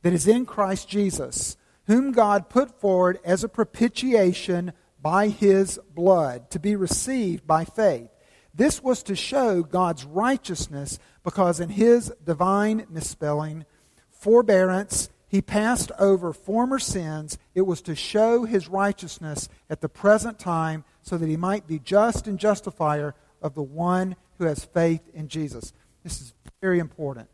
that 0.06 0.14
is 0.14 0.28
in 0.28 0.46
Christ 0.46 0.88
Jesus 0.88 1.56
whom 1.86 2.12
God 2.12 2.48
put 2.48 2.80
forward 2.80 3.18
as 3.24 3.44
a 3.44 3.48
propitiation 3.48 4.72
by 5.02 5.28
his 5.28 5.78
blood 5.94 6.50
to 6.50 6.58
be 6.58 6.76
received 6.76 7.46
by 7.46 7.64
faith 7.64 8.08
this 8.56 8.82
was 8.82 9.02
to 9.02 9.14
show 9.14 9.62
God's 9.62 10.04
righteousness 10.04 10.98
because 11.22 11.60
in 11.60 11.68
his 11.68 12.10
divine 12.24 12.86
misspelling 12.88 13.66
forbearance, 14.08 15.10
he 15.28 15.42
passed 15.42 15.92
over 15.98 16.32
former 16.32 16.78
sins. 16.78 17.36
It 17.54 17.62
was 17.62 17.82
to 17.82 17.94
show 17.94 18.44
his 18.44 18.68
righteousness 18.68 19.50
at 19.68 19.82
the 19.82 19.90
present 19.90 20.38
time 20.38 20.84
so 21.02 21.18
that 21.18 21.28
he 21.28 21.36
might 21.36 21.66
be 21.66 21.78
just 21.78 22.26
and 22.26 22.38
justifier 22.38 23.14
of 23.42 23.54
the 23.54 23.62
one 23.62 24.16
who 24.38 24.44
has 24.44 24.64
faith 24.64 25.02
in 25.12 25.28
Jesus. 25.28 25.74
This 26.02 26.22
is 26.22 26.32
very 26.62 26.78
important. 26.78 27.28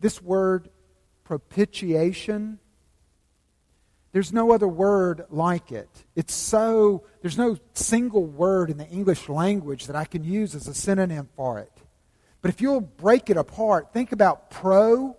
This 0.00 0.20
word 0.22 0.70
propitiation, 1.24 2.58
there's 4.12 4.32
no 4.32 4.52
other 4.52 4.66
word 4.66 5.26
like 5.30 5.70
it. 5.70 5.88
It's 6.16 6.34
so, 6.34 7.04
there's 7.22 7.38
no 7.38 7.58
single 7.74 8.24
word 8.24 8.70
in 8.70 8.78
the 8.78 8.88
English 8.88 9.28
language 9.28 9.86
that 9.86 9.94
I 9.94 10.04
can 10.04 10.24
use 10.24 10.54
as 10.54 10.66
a 10.66 10.74
synonym 10.74 11.28
for 11.36 11.58
it. 11.58 11.72
But 12.42 12.48
if 12.48 12.60
you'll 12.60 12.80
break 12.80 13.30
it 13.30 13.36
apart, 13.36 13.92
think 13.92 14.12
about 14.12 14.50
pro, 14.50 15.16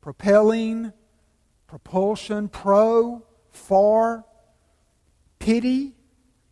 propelling, 0.00 0.92
propulsion, 1.66 2.48
pro, 2.48 3.24
far, 3.50 4.24
pity, 5.38 5.94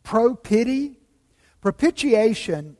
pro 0.02 0.34
pity. 0.34 0.98
Propitiation 1.60 2.76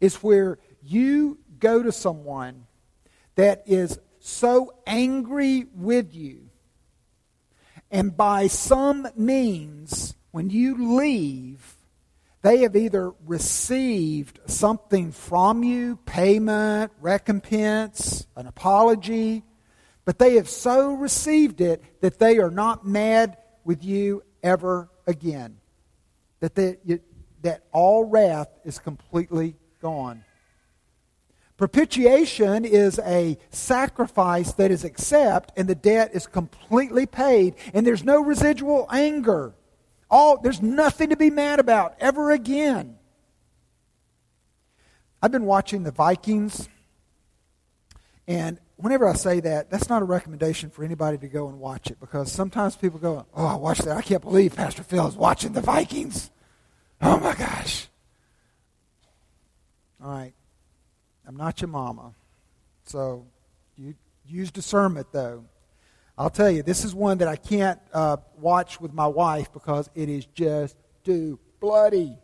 is 0.00 0.16
where 0.16 0.58
you 0.82 1.38
go 1.58 1.82
to 1.82 1.92
someone 1.92 2.66
that 3.36 3.62
is 3.66 3.98
so 4.18 4.74
angry 4.86 5.66
with 5.74 6.14
you, 6.14 6.50
and 7.90 8.16
by 8.16 8.48
some 8.48 9.06
means, 9.16 10.14
when 10.32 10.50
you 10.50 10.96
leave, 10.98 11.76
they 12.42 12.58
have 12.58 12.76
either 12.76 13.12
received 13.26 14.38
something 14.46 15.12
from 15.12 15.62
you, 15.62 15.96
payment, 16.06 16.92
recompense, 17.00 18.26
an 18.36 18.46
apology, 18.46 19.42
but 20.04 20.18
they 20.18 20.34
have 20.34 20.48
so 20.48 20.92
received 20.92 21.60
it 21.60 21.82
that 22.00 22.18
they 22.18 22.38
are 22.38 22.50
not 22.50 22.86
mad 22.86 23.36
with 23.64 23.82
you 23.82 24.22
ever 24.42 24.88
again. 25.06 25.58
That, 26.40 26.54
they, 26.54 26.76
that 27.42 27.64
all 27.72 28.04
wrath 28.04 28.48
is 28.64 28.78
completely 28.78 29.56
gone. 29.80 30.24
Propitiation 31.56 32.66
is 32.66 32.98
a 32.98 33.38
sacrifice 33.48 34.52
that 34.54 34.70
is 34.70 34.84
accepted, 34.84 35.54
and 35.56 35.68
the 35.68 35.74
debt 35.74 36.10
is 36.12 36.26
completely 36.26 37.06
paid 37.06 37.54
and 37.72 37.86
there's 37.86 38.04
no 38.04 38.22
residual 38.22 38.86
anger. 38.90 39.54
All, 40.10 40.38
there's 40.38 40.60
nothing 40.60 41.10
to 41.10 41.16
be 41.16 41.30
mad 41.30 41.58
about 41.58 41.96
ever 41.98 42.30
again. 42.30 42.98
I've 45.22 45.32
been 45.32 45.46
watching 45.46 45.82
the 45.82 45.90
Vikings, 45.90 46.68
and 48.28 48.60
whenever 48.76 49.08
I 49.08 49.14
say 49.14 49.40
that, 49.40 49.70
that's 49.70 49.88
not 49.88 50.02
a 50.02 50.04
recommendation 50.04 50.68
for 50.70 50.84
anybody 50.84 51.16
to 51.18 51.28
go 51.28 51.48
and 51.48 51.58
watch 51.58 51.90
it 51.90 51.98
because 51.98 52.30
sometimes 52.30 52.76
people 52.76 52.98
go, 52.98 53.26
Oh, 53.34 53.46
I 53.46 53.56
watched 53.56 53.84
that. 53.86 53.96
I 53.96 54.02
can't 54.02 54.22
believe 54.22 54.54
Pastor 54.54 54.82
Phil 54.82 55.08
is 55.08 55.16
watching 55.16 55.52
the 55.52 55.62
Vikings. 55.62 56.30
Oh 57.00 57.18
my 57.18 57.34
gosh. 57.34 57.88
All 60.02 60.10
right. 60.10 60.34
I'm 61.26 61.36
not 61.36 61.60
your 61.60 61.68
mama. 61.68 62.14
So 62.84 63.26
you 63.76 63.94
use 64.26 64.50
discernment, 64.50 65.08
though. 65.12 65.44
I'll 66.16 66.30
tell 66.30 66.50
you, 66.50 66.62
this 66.62 66.84
is 66.84 66.94
one 66.94 67.18
that 67.18 67.28
I 67.28 67.36
can't 67.36 67.80
uh, 67.92 68.16
watch 68.38 68.80
with 68.80 68.92
my 68.94 69.06
wife 69.06 69.52
because 69.52 69.90
it 69.94 70.08
is 70.08 70.24
just 70.26 70.76
too 71.04 71.38
bloody. 71.60 72.16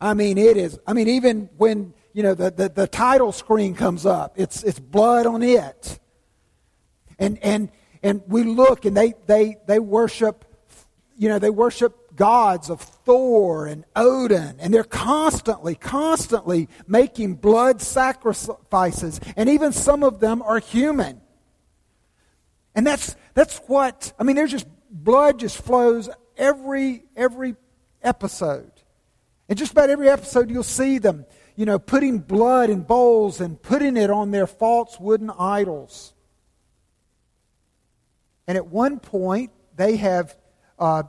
I 0.00 0.14
mean, 0.14 0.38
it 0.38 0.56
is. 0.56 0.78
I 0.86 0.92
mean, 0.92 1.08
even 1.08 1.48
when 1.56 1.94
you 2.12 2.22
know 2.22 2.34
the, 2.34 2.50
the, 2.50 2.68
the 2.68 2.86
title 2.86 3.32
screen 3.32 3.74
comes 3.74 4.06
up, 4.06 4.34
it's 4.36 4.62
it's 4.64 4.80
blood 4.80 5.26
on 5.26 5.42
it. 5.42 6.00
And 7.18 7.38
and 7.44 7.70
and 8.02 8.22
we 8.26 8.42
look, 8.42 8.84
and 8.84 8.96
they 8.96 9.14
they 9.26 9.56
they 9.66 9.78
worship, 9.78 10.44
you 11.16 11.28
know, 11.28 11.38
they 11.38 11.50
worship 11.50 12.03
gods 12.16 12.70
of 12.70 12.80
Thor 12.80 13.66
and 13.66 13.84
Odin, 13.96 14.56
and 14.58 14.72
they're 14.72 14.84
constantly, 14.84 15.74
constantly 15.74 16.68
making 16.86 17.34
blood 17.34 17.80
sacrifices, 17.80 19.20
and 19.36 19.48
even 19.48 19.72
some 19.72 20.02
of 20.02 20.20
them 20.20 20.42
are 20.42 20.58
human. 20.58 21.20
And 22.74 22.86
that's, 22.86 23.16
that's 23.34 23.58
what, 23.66 24.12
I 24.18 24.24
mean, 24.24 24.36
there's 24.36 24.50
just, 24.50 24.66
blood 24.90 25.38
just 25.38 25.58
flows 25.58 26.08
every, 26.36 27.04
every 27.16 27.56
episode. 28.02 28.70
And 29.48 29.58
just 29.58 29.72
about 29.72 29.90
every 29.90 30.08
episode, 30.08 30.50
you'll 30.50 30.62
see 30.62 30.98
them, 30.98 31.26
you 31.54 31.66
know, 31.66 31.78
putting 31.78 32.18
blood 32.18 32.70
in 32.70 32.80
bowls 32.82 33.40
and 33.40 33.60
putting 33.60 33.96
it 33.96 34.10
on 34.10 34.30
their 34.30 34.46
false 34.46 34.98
wooden 34.98 35.30
idols. 35.30 36.14
And 38.46 38.56
at 38.56 38.66
one 38.66 38.98
point, 38.98 39.52
they 39.76 39.96
have 39.96 40.36
uh, 40.78 41.04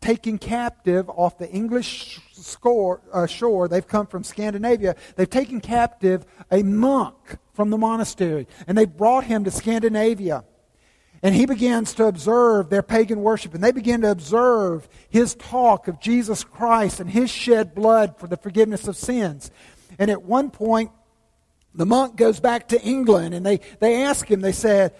taken 0.00 0.38
captive 0.38 1.08
off 1.10 1.38
the 1.38 1.50
English 1.50 2.20
score, 2.32 3.00
uh, 3.12 3.26
shore. 3.26 3.68
They've 3.68 3.86
come 3.86 4.06
from 4.06 4.24
Scandinavia. 4.24 4.96
They've 5.16 5.28
taken 5.28 5.60
captive 5.60 6.24
a 6.50 6.62
monk 6.62 7.38
from 7.52 7.70
the 7.70 7.78
monastery, 7.78 8.46
and 8.66 8.78
they 8.78 8.84
brought 8.84 9.24
him 9.24 9.44
to 9.44 9.50
Scandinavia. 9.50 10.44
And 11.22 11.34
he 11.34 11.46
begins 11.46 11.94
to 11.94 12.06
observe 12.06 12.70
their 12.70 12.82
pagan 12.82 13.22
worship, 13.22 13.52
and 13.54 13.64
they 13.64 13.72
begin 13.72 14.02
to 14.02 14.10
observe 14.10 14.88
his 15.08 15.34
talk 15.34 15.88
of 15.88 16.00
Jesus 16.00 16.44
Christ 16.44 17.00
and 17.00 17.10
his 17.10 17.28
shed 17.28 17.74
blood 17.74 18.16
for 18.18 18.28
the 18.28 18.36
forgiveness 18.36 18.86
of 18.86 18.96
sins. 18.96 19.50
And 19.98 20.10
at 20.12 20.22
one 20.22 20.50
point, 20.50 20.92
the 21.74 21.86
monk 21.86 22.16
goes 22.16 22.38
back 22.38 22.68
to 22.68 22.80
England, 22.80 23.34
and 23.34 23.44
they, 23.44 23.60
they 23.80 24.04
ask 24.04 24.30
him, 24.30 24.40
they 24.40 24.52
said, 24.52 24.94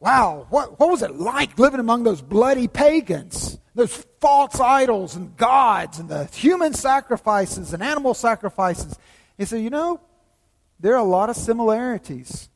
Wow, 0.00 0.46
what, 0.48 0.78
what 0.78 0.90
was 0.90 1.02
it 1.02 1.16
like 1.16 1.58
living 1.58 1.80
among 1.80 2.04
those 2.04 2.22
bloody 2.22 2.68
pagans? 2.68 3.58
Those 3.78 4.04
false 4.18 4.58
idols 4.58 5.14
and 5.14 5.36
gods 5.36 6.00
and 6.00 6.08
the 6.08 6.24
human 6.24 6.74
sacrifices 6.74 7.72
and 7.72 7.80
animal 7.80 8.12
sacrifices. 8.12 8.98
He 9.36 9.44
said, 9.44 9.62
You 9.62 9.70
know, 9.70 10.00
there 10.80 10.94
are 10.94 10.98
a 10.98 11.04
lot 11.04 11.30
of 11.30 11.36
similarities. 11.36 12.48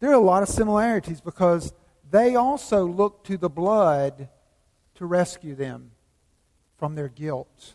There 0.00 0.10
are 0.10 0.16
a 0.16 0.18
lot 0.18 0.42
of 0.42 0.50
similarities 0.50 1.22
because 1.22 1.72
they 2.10 2.36
also 2.36 2.84
look 2.84 3.24
to 3.24 3.38
the 3.38 3.48
blood 3.48 4.28
to 4.96 5.06
rescue 5.06 5.54
them 5.54 5.92
from 6.76 6.94
their 6.94 7.08
guilt. 7.08 7.72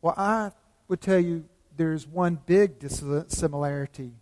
Well, 0.00 0.14
I 0.16 0.52
would 0.86 1.00
tell 1.00 1.18
you 1.18 1.46
there's 1.76 2.06
one 2.06 2.38
big 2.46 2.88
similarity. 3.26 4.12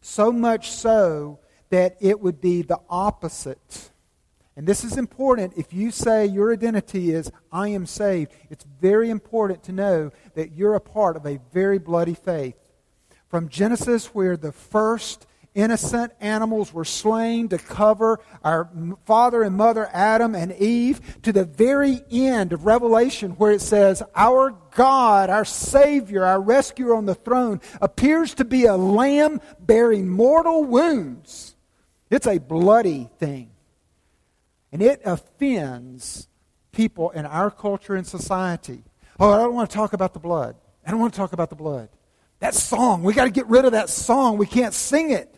So 0.00 0.30
much 0.30 0.70
so 0.70 1.40
that 1.70 1.96
it 2.00 2.20
would 2.20 2.40
be 2.40 2.62
the 2.62 2.80
opposite. 2.88 3.90
And 4.56 4.66
this 4.66 4.84
is 4.84 4.96
important. 4.96 5.54
If 5.56 5.72
you 5.72 5.90
say 5.90 6.26
your 6.26 6.52
identity 6.52 7.10
is, 7.10 7.30
I 7.50 7.68
am 7.68 7.86
saved, 7.86 8.32
it's 8.50 8.64
very 8.80 9.10
important 9.10 9.64
to 9.64 9.72
know 9.72 10.12
that 10.34 10.52
you're 10.52 10.74
a 10.74 10.80
part 10.80 11.16
of 11.16 11.26
a 11.26 11.40
very 11.52 11.78
bloody 11.78 12.14
faith. 12.14 12.54
From 13.28 13.48
Genesis, 13.48 14.14
where 14.14 14.36
the 14.36 14.52
first 14.52 15.26
innocent 15.54 16.12
animals 16.20 16.72
were 16.72 16.84
slain 16.84 17.48
to 17.48 17.58
cover 17.58 18.20
our 18.42 18.68
father 19.06 19.42
and 19.42 19.56
mother 19.56 19.88
Adam 19.92 20.34
and 20.34 20.52
Eve 20.52 21.00
to 21.22 21.32
the 21.32 21.44
very 21.44 22.00
end 22.10 22.52
of 22.52 22.66
Revelation 22.66 23.32
where 23.32 23.52
it 23.52 23.60
says, 23.60 24.02
Our 24.14 24.54
God, 24.72 25.30
our 25.30 25.44
Savior, 25.44 26.24
our 26.24 26.40
rescuer 26.40 26.94
on 26.94 27.06
the 27.06 27.14
throne 27.14 27.60
appears 27.80 28.34
to 28.34 28.44
be 28.44 28.66
a 28.66 28.76
lamb 28.76 29.40
bearing 29.60 30.08
mortal 30.08 30.64
wounds. 30.64 31.53
It's 32.10 32.26
a 32.26 32.38
bloody 32.38 33.08
thing. 33.18 33.50
And 34.72 34.82
it 34.82 35.02
offends 35.04 36.28
people 36.72 37.10
in 37.10 37.26
our 37.26 37.50
culture 37.50 37.94
and 37.94 38.06
society. 38.06 38.82
Oh, 39.20 39.32
I 39.32 39.38
don't 39.38 39.54
want 39.54 39.70
to 39.70 39.74
talk 39.74 39.92
about 39.92 40.12
the 40.12 40.20
blood. 40.20 40.56
I 40.86 40.90
don't 40.90 41.00
want 41.00 41.14
to 41.14 41.16
talk 41.16 41.32
about 41.32 41.50
the 41.50 41.56
blood. 41.56 41.88
That 42.40 42.54
song, 42.54 43.02
we 43.02 43.14
got 43.14 43.24
to 43.24 43.30
get 43.30 43.46
rid 43.46 43.64
of 43.64 43.72
that 43.72 43.88
song. 43.88 44.36
We 44.36 44.46
can't 44.46 44.74
sing 44.74 45.10
it 45.10 45.34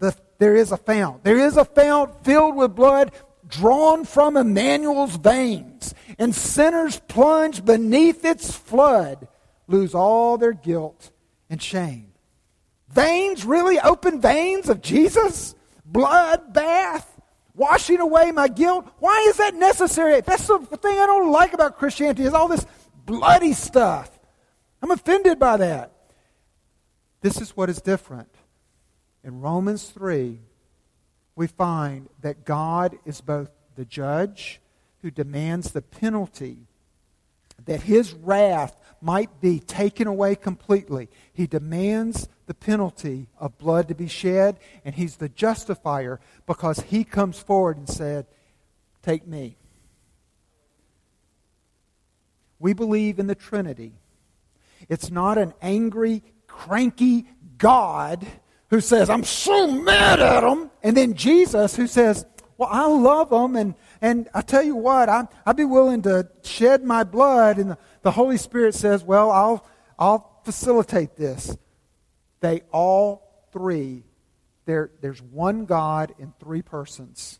the, 0.00 0.16
there 0.38 0.56
is 0.56 0.72
a 0.72 0.76
fount. 0.76 1.22
There 1.22 1.38
is 1.38 1.56
a 1.56 1.64
fount 1.64 2.24
filled 2.24 2.56
with 2.56 2.74
blood 2.74 3.12
drawn 3.46 4.04
from 4.04 4.36
Immanuel's 4.36 5.16
veins, 5.16 5.94
and 6.18 6.34
sinners 6.34 7.00
plunged 7.08 7.64
beneath 7.64 8.24
its 8.24 8.54
flood 8.56 9.28
lose 9.66 9.94
all 9.94 10.38
their 10.38 10.52
guilt 10.52 11.10
and 11.48 11.62
shame. 11.62 12.12
Veins, 12.88 13.44
really 13.44 13.78
open 13.78 14.20
veins 14.20 14.68
of 14.68 14.82
Jesus? 14.82 15.54
Blood 15.90 16.52
bath? 16.52 17.20
Washing 17.54 18.00
away 18.00 18.30
my 18.30 18.48
guilt? 18.48 18.88
Why 19.00 19.26
is 19.28 19.36
that 19.38 19.54
necessary? 19.54 20.20
That's 20.20 20.46
the 20.46 20.58
thing 20.58 20.98
I 20.98 21.06
don't 21.06 21.32
like 21.32 21.52
about 21.52 21.76
Christianity 21.76 22.22
is 22.22 22.32
all 22.32 22.48
this 22.48 22.64
bloody 23.04 23.52
stuff. 23.52 24.18
I'm 24.80 24.90
offended 24.90 25.38
by 25.38 25.56
that. 25.58 25.92
This 27.20 27.40
is 27.40 27.56
what 27.56 27.68
is 27.68 27.80
different. 27.82 28.32
In 29.24 29.40
Romans 29.40 29.90
3, 29.90 30.38
we 31.36 31.46
find 31.46 32.08
that 32.22 32.44
God 32.44 32.96
is 33.04 33.20
both 33.20 33.50
the 33.74 33.84
judge 33.84 34.60
who 35.02 35.10
demands 35.10 35.72
the 35.72 35.82
penalty, 35.82 36.68
that 37.66 37.82
his 37.82 38.14
wrath 38.14 38.76
might 39.02 39.40
be 39.40 39.58
taken 39.58 40.06
away 40.06 40.34
completely. 40.34 41.08
He 41.32 41.46
demands 41.46 42.28
the 42.50 42.54
penalty 42.54 43.28
of 43.38 43.56
blood 43.58 43.86
to 43.86 43.94
be 43.94 44.08
shed, 44.08 44.58
and 44.84 44.96
he's 44.96 45.18
the 45.18 45.28
justifier 45.28 46.18
because 46.48 46.80
he 46.80 47.04
comes 47.04 47.38
forward 47.38 47.76
and 47.76 47.88
said, 47.88 48.26
Take 49.04 49.24
me. 49.24 49.56
We 52.58 52.72
believe 52.72 53.20
in 53.20 53.28
the 53.28 53.36
Trinity. 53.36 53.92
It's 54.88 55.12
not 55.12 55.38
an 55.38 55.54
angry, 55.62 56.24
cranky 56.48 57.26
God 57.56 58.26
who 58.70 58.80
says, 58.80 59.08
I'm 59.08 59.22
so 59.22 59.70
mad 59.70 60.18
at 60.18 60.40
them. 60.40 60.72
And 60.82 60.96
then 60.96 61.14
Jesus 61.14 61.76
who 61.76 61.86
says, 61.86 62.26
Well, 62.58 62.68
I 62.72 62.88
love 62.88 63.30
them. 63.30 63.54
And, 63.54 63.76
and 64.00 64.28
I 64.34 64.40
tell 64.40 64.64
you 64.64 64.74
what, 64.74 65.08
I, 65.08 65.28
I'd 65.46 65.54
be 65.54 65.64
willing 65.64 66.02
to 66.02 66.28
shed 66.42 66.82
my 66.82 67.04
blood. 67.04 67.58
And 67.58 67.70
the, 67.70 67.78
the 68.02 68.10
Holy 68.10 68.38
Spirit 68.38 68.74
says, 68.74 69.04
Well, 69.04 69.30
I'll, 69.30 69.64
I'll 70.00 70.40
facilitate 70.44 71.14
this. 71.14 71.56
They 72.40 72.62
all 72.72 73.22
three, 73.52 74.04
there, 74.64 74.90
there's 75.00 75.20
one 75.22 75.64
God 75.66 76.14
in 76.18 76.32
three 76.40 76.62
persons. 76.62 77.38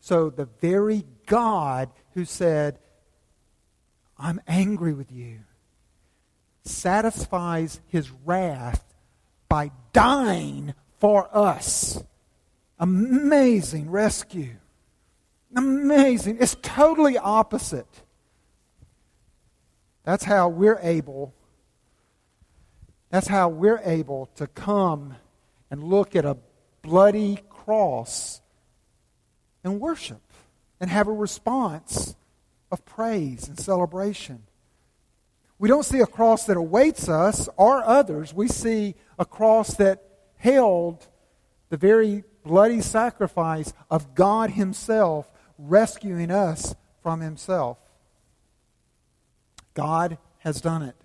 So 0.00 0.30
the 0.30 0.48
very 0.60 1.04
God 1.26 1.90
who 2.14 2.24
said, 2.24 2.78
I'm 4.18 4.40
angry 4.48 4.94
with 4.94 5.12
you, 5.12 5.40
satisfies 6.64 7.80
his 7.88 8.10
wrath 8.24 8.82
by 9.48 9.70
dying 9.92 10.74
for 10.98 11.28
us. 11.36 12.02
Amazing 12.78 13.90
rescue. 13.90 14.56
Amazing. 15.56 16.38
It's 16.40 16.56
totally 16.62 17.18
opposite. 17.18 18.02
That's 20.04 20.24
how 20.24 20.48
we're 20.48 20.78
able 20.82 21.34
that's 23.10 23.28
how 23.28 23.48
we're 23.48 23.80
able 23.84 24.26
to 24.36 24.46
come 24.46 25.16
and 25.70 25.82
look 25.82 26.14
at 26.14 26.24
a 26.24 26.36
bloody 26.82 27.40
cross 27.48 28.40
and 29.64 29.80
worship 29.80 30.22
and 30.80 30.90
have 30.90 31.08
a 31.08 31.12
response 31.12 32.16
of 32.70 32.84
praise 32.84 33.48
and 33.48 33.58
celebration. 33.58 34.42
We 35.58 35.68
don't 35.68 35.84
see 35.84 36.00
a 36.00 36.06
cross 36.06 36.44
that 36.46 36.56
awaits 36.56 37.08
us 37.08 37.48
or 37.56 37.82
others. 37.84 38.32
We 38.32 38.48
see 38.48 38.94
a 39.18 39.24
cross 39.24 39.74
that 39.74 40.02
held 40.36 41.06
the 41.68 41.76
very 41.76 42.24
bloody 42.44 42.80
sacrifice 42.80 43.72
of 43.90 44.14
God 44.14 44.50
Himself 44.50 45.30
rescuing 45.58 46.30
us 46.30 46.74
from 47.02 47.20
Himself. 47.20 47.78
God 49.74 50.18
has 50.38 50.60
done 50.60 50.82
it. 50.82 50.96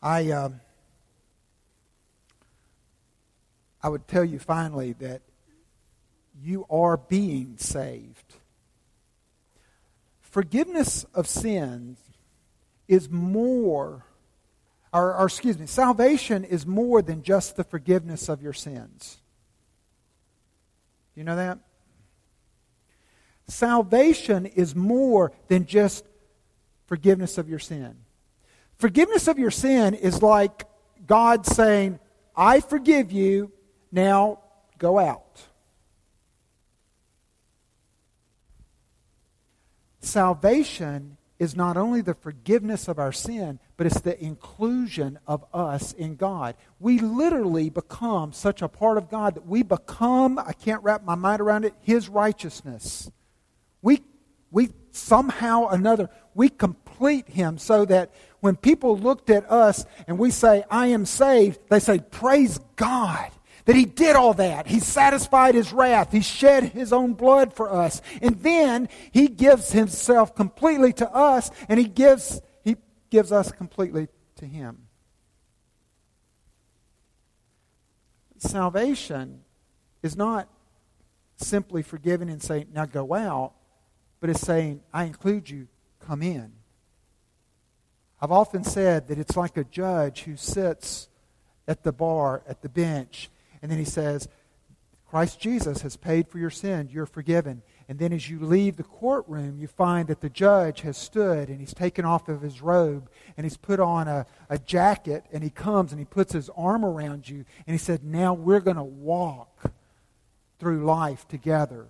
I, 0.00 0.30
uh, 0.30 0.50
I 3.82 3.88
would 3.88 4.08
tell 4.08 4.24
you 4.24 4.38
finally 4.38 4.92
that 4.94 5.22
you 6.42 6.66
are 6.70 6.96
being 6.96 7.56
saved. 7.58 8.34
Forgiveness 10.20 11.04
of 11.14 11.26
sins 11.26 11.98
is 12.86 13.08
more, 13.10 14.04
or, 14.92 15.14
or 15.14 15.26
excuse 15.26 15.58
me, 15.58 15.66
salvation 15.66 16.44
is 16.44 16.66
more 16.66 17.02
than 17.02 17.22
just 17.22 17.56
the 17.56 17.64
forgiveness 17.64 18.28
of 18.28 18.42
your 18.42 18.52
sins. 18.52 19.18
You 21.14 21.24
know 21.24 21.36
that? 21.36 21.58
Salvation 23.48 24.46
is 24.46 24.76
more 24.76 25.32
than 25.48 25.66
just 25.66 26.04
forgiveness 26.86 27.38
of 27.38 27.48
your 27.48 27.58
sin. 27.58 27.96
Forgiveness 28.76 29.26
of 29.26 29.38
your 29.38 29.50
sin 29.50 29.94
is 29.94 30.22
like 30.22 30.64
God 31.06 31.46
saying, 31.46 31.98
I 32.36 32.60
forgive 32.60 33.10
you, 33.10 33.50
now 33.90 34.40
go 34.78 34.98
out. 34.98 35.42
Salvation 40.00 41.16
is 41.38 41.54
not 41.54 41.76
only 41.76 42.00
the 42.00 42.14
forgiveness 42.14 42.88
of 42.88 42.98
our 42.98 43.12
sin, 43.12 43.60
but 43.76 43.86
it's 43.86 44.00
the 44.00 44.20
inclusion 44.22 45.18
of 45.26 45.44
us 45.52 45.92
in 45.92 46.16
God. 46.16 46.56
We 46.80 46.98
literally 46.98 47.70
become 47.70 48.32
such 48.32 48.60
a 48.60 48.68
part 48.68 48.98
of 48.98 49.08
God 49.08 49.34
that 49.36 49.46
we 49.46 49.62
become, 49.62 50.38
I 50.38 50.52
can't 50.52 50.82
wrap 50.82 51.04
my 51.04 51.14
mind 51.14 51.40
around 51.40 51.64
it, 51.64 51.74
His 51.80 52.08
righteousness. 52.08 53.10
We, 53.82 54.02
we 54.50 54.70
somehow 54.90 55.68
another, 55.68 56.10
we 56.34 56.48
complete 56.48 57.28
Him 57.28 57.58
so 57.58 57.84
that 57.84 58.10
when 58.40 58.56
people 58.56 58.98
looked 58.98 59.30
at 59.30 59.48
us 59.50 59.84
and 60.08 60.18
we 60.18 60.30
say, 60.30 60.64
I 60.70 60.88
am 60.88 61.06
saved, 61.06 61.60
they 61.68 61.78
say, 61.78 62.00
Praise 62.00 62.58
God 62.74 63.30
that 63.68 63.76
he 63.76 63.84
did 63.84 64.16
all 64.16 64.32
that. 64.32 64.66
He 64.66 64.80
satisfied 64.80 65.54
his 65.54 65.74
wrath. 65.74 66.10
He 66.10 66.22
shed 66.22 66.64
his 66.64 66.90
own 66.90 67.12
blood 67.12 67.52
for 67.52 67.70
us. 67.70 68.00
And 68.22 68.40
then 68.40 68.88
he 69.12 69.28
gives 69.28 69.72
himself 69.72 70.34
completely 70.34 70.94
to 70.94 71.14
us 71.14 71.50
and 71.68 71.78
he 71.78 71.84
gives, 71.84 72.40
he 72.64 72.76
gives 73.10 73.30
us 73.30 73.52
completely 73.52 74.08
to 74.36 74.46
him. 74.46 74.86
Salvation 78.38 79.42
is 80.02 80.16
not 80.16 80.48
simply 81.36 81.82
forgiving 81.82 82.30
and 82.30 82.42
saying, 82.42 82.68
now 82.72 82.86
go 82.86 83.12
out, 83.12 83.52
but 84.18 84.30
it's 84.30 84.40
saying, 84.40 84.80
I 84.94 85.04
include 85.04 85.50
you, 85.50 85.68
come 86.00 86.22
in. 86.22 86.52
I've 88.18 88.32
often 88.32 88.64
said 88.64 89.08
that 89.08 89.18
it's 89.18 89.36
like 89.36 89.58
a 89.58 89.64
judge 89.64 90.22
who 90.22 90.38
sits 90.38 91.10
at 91.66 91.82
the 91.82 91.92
bar, 91.92 92.42
at 92.48 92.62
the 92.62 92.70
bench, 92.70 93.28
and 93.62 93.70
then 93.70 93.78
he 93.78 93.84
says, 93.84 94.28
Christ 95.08 95.40
Jesus 95.40 95.82
has 95.82 95.96
paid 95.96 96.28
for 96.28 96.38
your 96.38 96.50
sin. 96.50 96.90
You're 96.92 97.06
forgiven. 97.06 97.62
And 97.88 97.98
then 97.98 98.12
as 98.12 98.28
you 98.28 98.38
leave 98.40 98.76
the 98.76 98.82
courtroom, 98.82 99.58
you 99.58 99.66
find 99.66 100.08
that 100.08 100.20
the 100.20 100.28
judge 100.28 100.82
has 100.82 100.98
stood 100.98 101.48
and 101.48 101.58
he's 101.58 101.72
taken 101.72 102.04
off 102.04 102.28
of 102.28 102.42
his 102.42 102.60
robe 102.60 103.08
and 103.36 103.46
he's 103.46 103.56
put 103.56 103.80
on 103.80 104.06
a, 104.06 104.26
a 104.50 104.58
jacket 104.58 105.24
and 105.32 105.42
he 105.42 105.48
comes 105.48 105.92
and 105.92 105.98
he 105.98 106.04
puts 106.04 106.34
his 106.34 106.50
arm 106.50 106.84
around 106.84 107.26
you 107.26 107.46
and 107.66 107.74
he 107.74 107.78
said, 107.78 108.04
Now 108.04 108.34
we're 108.34 108.60
going 108.60 108.76
to 108.76 108.82
walk 108.82 109.72
through 110.58 110.84
life 110.84 111.26
together. 111.26 111.86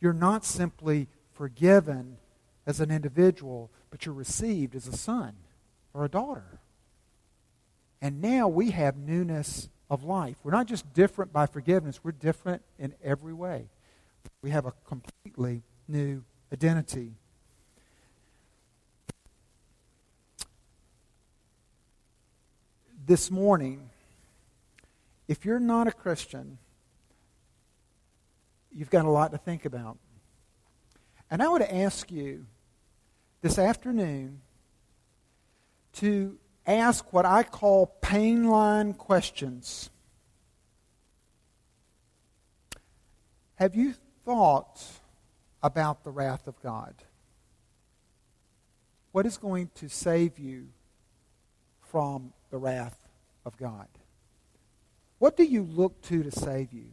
You're 0.00 0.12
not 0.12 0.44
simply 0.44 1.06
forgiven 1.32 2.16
as 2.66 2.80
an 2.80 2.90
individual, 2.90 3.70
but 3.90 4.04
you're 4.04 4.14
received 4.14 4.74
as 4.74 4.88
a 4.88 4.96
son 4.96 5.34
or 5.94 6.04
a 6.04 6.08
daughter. 6.08 6.58
And 8.02 8.20
now 8.20 8.48
we 8.48 8.72
have 8.72 8.96
newness 8.96 9.68
of 9.88 10.04
life. 10.04 10.36
We're 10.42 10.52
not 10.52 10.66
just 10.66 10.92
different 10.92 11.32
by 11.32 11.46
forgiveness, 11.46 12.00
we're 12.02 12.12
different 12.12 12.62
in 12.78 12.94
every 13.02 13.32
way. 13.32 13.66
We 14.42 14.50
have 14.50 14.66
a 14.66 14.72
completely 14.86 15.62
new 15.88 16.24
identity. 16.52 17.12
This 23.06 23.30
morning, 23.30 23.90
if 25.28 25.44
you're 25.44 25.60
not 25.60 25.86
a 25.86 25.92
Christian, 25.92 26.58
you've 28.72 28.90
got 28.90 29.04
a 29.04 29.10
lot 29.10 29.30
to 29.30 29.38
think 29.38 29.64
about. 29.64 29.98
And 31.30 31.42
I 31.42 31.48
would 31.48 31.62
ask 31.62 32.10
you 32.10 32.46
this 33.42 33.58
afternoon 33.58 34.40
to 35.94 36.38
ask 36.66 37.12
what 37.12 37.24
I 37.24 37.42
call 37.42 37.86
pain 38.00 38.44
line 38.48 38.94
questions. 38.94 39.90
Have 43.56 43.74
you 43.74 43.94
thought 44.24 44.82
about 45.62 46.04
the 46.04 46.10
wrath 46.10 46.46
of 46.46 46.60
God? 46.60 46.94
What 49.12 49.24
is 49.24 49.38
going 49.38 49.70
to 49.76 49.88
save 49.88 50.38
you 50.38 50.68
from 51.80 52.32
the 52.50 52.58
wrath 52.58 53.08
of 53.44 53.56
God? 53.56 53.88
What 55.18 55.36
do 55.36 55.44
you 55.44 55.62
look 55.62 56.02
to 56.02 56.22
to 56.22 56.30
save 56.30 56.72
you? 56.72 56.86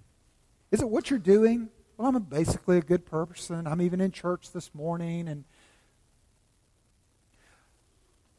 Is 0.71 0.82
it 0.82 0.89
what 0.89 1.09
you're 1.09 1.19
doing? 1.19 1.69
Well, 1.97 2.15
I'm 2.15 2.24
basically 2.24 2.78
a 2.78 2.82
good 2.82 3.05
person. 3.05 3.67
I'm 3.67 3.82
even 3.82 3.99
in 3.99 4.11
church 4.11 4.51
this 4.53 4.74
morning 4.74 5.28
and 5.28 5.43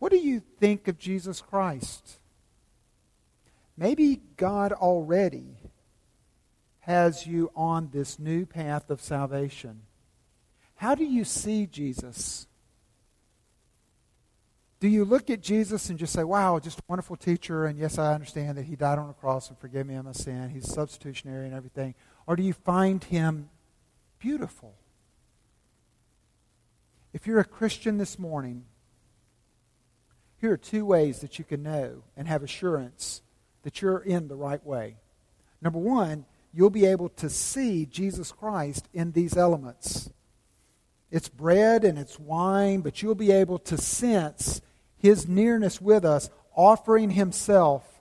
what 0.04 0.12
do 0.12 0.18
you 0.18 0.42
think 0.60 0.86
of 0.86 0.98
Jesus 0.98 1.40
Christ? 1.40 2.18
Maybe 3.74 4.20
God 4.36 4.70
already 4.70 5.56
has 6.80 7.26
you 7.26 7.50
on 7.56 7.88
this 7.90 8.18
new 8.18 8.44
path 8.44 8.90
of 8.90 9.00
salvation. 9.00 9.80
How 10.74 10.94
do 10.94 11.06
you 11.06 11.24
see 11.24 11.64
Jesus? 11.64 12.46
Do 14.78 14.88
you 14.88 15.06
look 15.06 15.30
at 15.30 15.40
Jesus 15.40 15.88
and 15.88 15.98
just 15.98 16.12
say, 16.12 16.22
wow, 16.22 16.58
just 16.58 16.80
a 16.80 16.82
wonderful 16.86 17.16
teacher, 17.16 17.64
and 17.64 17.78
yes, 17.78 17.98
I 17.98 18.12
understand 18.12 18.58
that 18.58 18.64
he 18.64 18.76
died 18.76 18.98
on 18.98 19.08
the 19.08 19.14
cross 19.14 19.48
and 19.48 19.58
forgave 19.58 19.86
me 19.86 19.94
of 19.94 20.04
my 20.04 20.12
sin. 20.12 20.50
He's 20.50 20.70
substitutionary 20.70 21.46
and 21.46 21.54
everything. 21.54 21.94
Or 22.26 22.36
do 22.36 22.42
you 22.42 22.52
find 22.52 23.02
him 23.02 23.48
beautiful? 24.18 24.74
If 27.14 27.26
you're 27.26 27.40
a 27.40 27.44
Christian 27.44 27.96
this 27.96 28.18
morning, 28.18 28.66
here 30.44 30.52
are 30.52 30.58
two 30.58 30.84
ways 30.84 31.20
that 31.20 31.38
you 31.38 31.44
can 31.46 31.62
know 31.62 32.02
and 32.18 32.28
have 32.28 32.42
assurance 32.42 33.22
that 33.62 33.80
you're 33.80 34.00
in 34.00 34.28
the 34.28 34.36
right 34.36 34.62
way. 34.66 34.94
Number 35.62 35.78
one, 35.78 36.26
you'll 36.52 36.68
be 36.68 36.84
able 36.84 37.08
to 37.08 37.30
see 37.30 37.86
Jesus 37.86 38.30
Christ 38.30 38.86
in 38.92 39.12
these 39.12 39.38
elements. 39.38 40.10
It's 41.10 41.30
bread 41.30 41.82
and 41.82 41.98
it's 41.98 42.20
wine, 42.20 42.82
but 42.82 43.00
you'll 43.00 43.14
be 43.14 43.32
able 43.32 43.58
to 43.60 43.78
sense 43.78 44.60
his 44.98 45.26
nearness 45.26 45.80
with 45.80 46.04
us, 46.04 46.28
offering 46.54 47.08
himself 47.08 47.93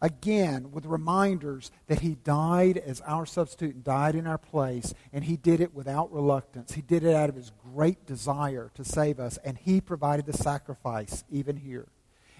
again 0.00 0.72
with 0.72 0.86
reminders 0.86 1.70
that 1.86 2.00
he 2.00 2.14
died 2.14 2.78
as 2.78 3.00
our 3.02 3.26
substitute 3.26 3.74
and 3.74 3.84
died 3.84 4.14
in 4.14 4.26
our 4.26 4.38
place, 4.38 4.94
and 5.12 5.24
he 5.24 5.36
did 5.36 5.60
it 5.60 5.74
without 5.74 6.12
reluctance. 6.12 6.72
He 6.72 6.82
did 6.82 7.04
it 7.04 7.14
out 7.14 7.28
of 7.28 7.36
his 7.36 7.52
great 7.74 8.06
desire 8.06 8.70
to 8.74 8.84
save 8.84 9.20
us, 9.20 9.38
and 9.44 9.58
he 9.58 9.80
provided 9.80 10.26
the 10.26 10.32
sacrifice 10.32 11.24
even 11.30 11.56
here. 11.56 11.86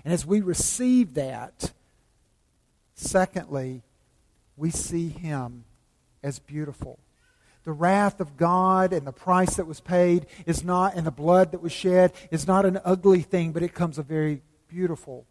And 0.05 0.15
as 0.15 0.25
we 0.25 0.41
receive 0.41 1.15
that, 1.15 1.73
secondly, 2.95 3.83
we 4.57 4.71
see 4.71 5.09
him 5.09 5.65
as 6.23 6.39
beautiful. 6.39 6.99
The 7.65 7.73
wrath 7.73 8.21
of 8.21 8.39
God 8.39 8.95
and 8.95 9.07
the 9.07 9.13
price 9.13 9.57
that 9.57 9.67
was 9.67 9.81
paid 9.81 10.27
is 10.47 10.65
not, 10.65 10.95
and 10.95 11.07
the 11.07 11.11
blood 11.11 11.53
that 11.53 11.61
was 11.61 11.73
shed 11.73 12.13
is 12.31 12.47
not 12.47 12.65
an 12.65 12.81
ugly 12.87 13.21
thing, 13.21 13.53
but 13.53 13.63
it 13.63 13.75
comes 13.75 13.99
a 13.99 14.03
very 14.03 14.41
beautiful 14.69 15.27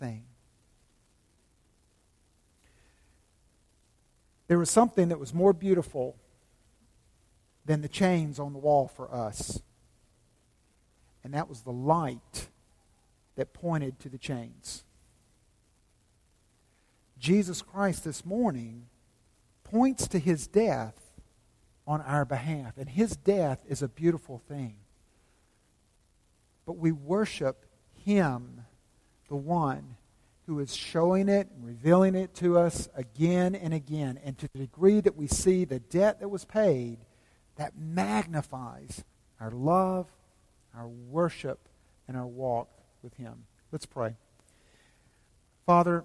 thing. 0.00 0.24
There 4.48 4.58
was 4.58 4.70
something 4.70 5.08
that 5.08 5.18
was 5.18 5.32
more 5.32 5.52
beautiful 5.52 6.16
than 7.64 7.80
the 7.80 7.88
chains 7.88 8.38
on 8.38 8.52
the 8.52 8.58
wall 8.58 8.88
for 8.88 9.12
us, 9.14 9.62
and 11.24 11.32
that 11.34 11.48
was 11.48 11.62
the 11.62 11.72
light 11.72 12.48
that 13.36 13.52
pointed 13.52 13.98
to 14.00 14.08
the 14.08 14.18
chains. 14.18 14.84
Jesus 17.18 17.62
Christ 17.62 18.04
this 18.04 18.26
morning 18.26 18.86
points 19.62 20.08
to 20.08 20.18
his 20.18 20.46
death 20.48 21.12
on 21.86 22.00
our 22.02 22.24
behalf, 22.24 22.76
and 22.76 22.88
his 22.88 23.16
death 23.16 23.60
is 23.68 23.80
a 23.80 23.88
beautiful 23.88 24.42
thing. 24.48 24.76
But 26.66 26.78
we 26.78 26.92
worship 26.92 27.64
him, 28.04 28.64
the 29.28 29.36
one 29.36 29.96
who 30.46 30.58
is 30.58 30.74
showing 30.74 31.28
it 31.28 31.48
and 31.54 31.64
revealing 31.64 32.14
it 32.14 32.34
to 32.34 32.58
us 32.58 32.88
again 32.94 33.54
and 33.54 33.72
again. 33.72 34.18
And 34.24 34.36
to 34.38 34.48
the 34.52 34.60
degree 34.60 35.00
that 35.00 35.16
we 35.16 35.26
see 35.26 35.64
the 35.64 35.78
debt 35.78 36.20
that 36.20 36.28
was 36.28 36.44
paid, 36.44 36.98
that 37.56 37.76
magnifies 37.76 39.04
our 39.40 39.50
love, 39.50 40.06
our 40.76 40.88
worship, 40.88 41.68
and 42.08 42.16
our 42.16 42.26
walk 42.26 42.68
with 43.02 43.14
Him. 43.14 43.44
Let's 43.70 43.86
pray. 43.86 44.16
Father, 45.64 46.04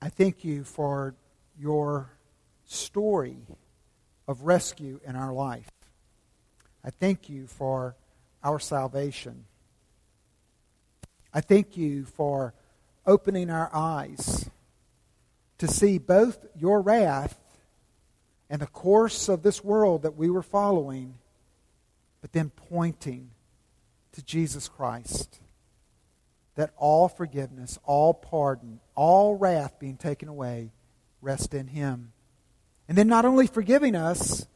I 0.00 0.08
thank 0.08 0.44
you 0.44 0.64
for 0.64 1.14
your 1.58 2.10
story 2.66 3.38
of 4.28 4.42
rescue 4.42 5.00
in 5.04 5.16
our 5.16 5.32
life. 5.32 5.70
I 6.84 6.90
thank 6.90 7.28
you 7.28 7.46
for 7.46 7.96
our 8.44 8.60
salvation. 8.60 9.46
I 11.36 11.42
thank 11.42 11.76
you 11.76 12.06
for 12.06 12.54
opening 13.06 13.50
our 13.50 13.68
eyes 13.70 14.48
to 15.58 15.68
see 15.68 15.98
both 15.98 16.46
your 16.58 16.80
wrath 16.80 17.36
and 18.48 18.62
the 18.62 18.66
course 18.66 19.28
of 19.28 19.42
this 19.42 19.62
world 19.62 20.04
that 20.04 20.16
we 20.16 20.30
were 20.30 20.40
following, 20.40 21.18
but 22.22 22.32
then 22.32 22.48
pointing 22.70 23.32
to 24.12 24.24
Jesus 24.24 24.66
Christ. 24.66 25.38
That 26.54 26.72
all 26.78 27.06
forgiveness, 27.06 27.78
all 27.84 28.14
pardon, 28.14 28.80
all 28.94 29.36
wrath 29.36 29.78
being 29.78 29.98
taken 29.98 30.30
away 30.30 30.70
rest 31.20 31.52
in 31.52 31.66
Him. 31.66 32.12
And 32.88 32.96
then 32.96 33.08
not 33.08 33.26
only 33.26 33.46
forgiving 33.46 33.94
us, 33.94 34.46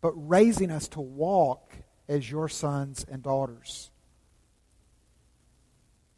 but 0.00 0.12
raising 0.14 0.70
us 0.70 0.86
to 0.90 1.00
walk 1.00 1.72
as 2.08 2.30
your 2.30 2.48
sons 2.48 3.04
and 3.10 3.20
daughters. 3.20 3.90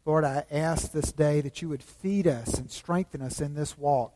Lord, 0.05 0.23
I 0.23 0.45
ask 0.49 0.91
this 0.91 1.11
day 1.11 1.41
that 1.41 1.61
you 1.61 1.69
would 1.69 1.83
feed 1.83 2.27
us 2.27 2.55
and 2.57 2.71
strengthen 2.71 3.21
us 3.21 3.39
in 3.39 3.53
this 3.53 3.77
walk, 3.77 4.13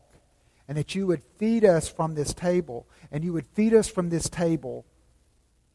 and 0.66 0.76
that 0.76 0.94
you 0.94 1.06
would 1.06 1.22
feed 1.38 1.64
us 1.64 1.88
from 1.88 2.14
this 2.14 2.34
table, 2.34 2.86
and 3.12 3.24
you 3.24 3.32
would 3.32 3.46
feed 3.46 3.72
us 3.72 3.88
from 3.88 4.10
this 4.10 4.28
table 4.28 4.84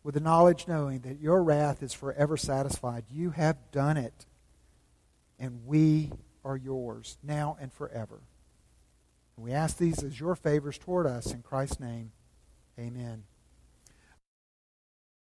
with 0.03 0.15
the 0.15 0.19
knowledge 0.19 0.67
knowing 0.67 0.99
that 1.01 1.19
your 1.19 1.43
wrath 1.43 1.81
is 1.81 1.93
forever 1.93 2.35
satisfied. 2.35 3.05
You 3.09 3.31
have 3.31 3.57
done 3.71 3.97
it, 3.97 4.25
and 5.39 5.65
we 5.65 6.11
are 6.43 6.57
yours 6.57 7.17
now 7.23 7.57
and 7.61 7.71
forever. 7.71 8.19
And 9.37 9.45
we 9.45 9.53
ask 9.53 9.77
these 9.77 10.03
as 10.03 10.19
your 10.19 10.35
favors 10.35 10.77
toward 10.77 11.07
us 11.07 11.31
in 11.31 11.41
Christ's 11.41 11.79
name. 11.79 12.11
Amen. 12.77 13.23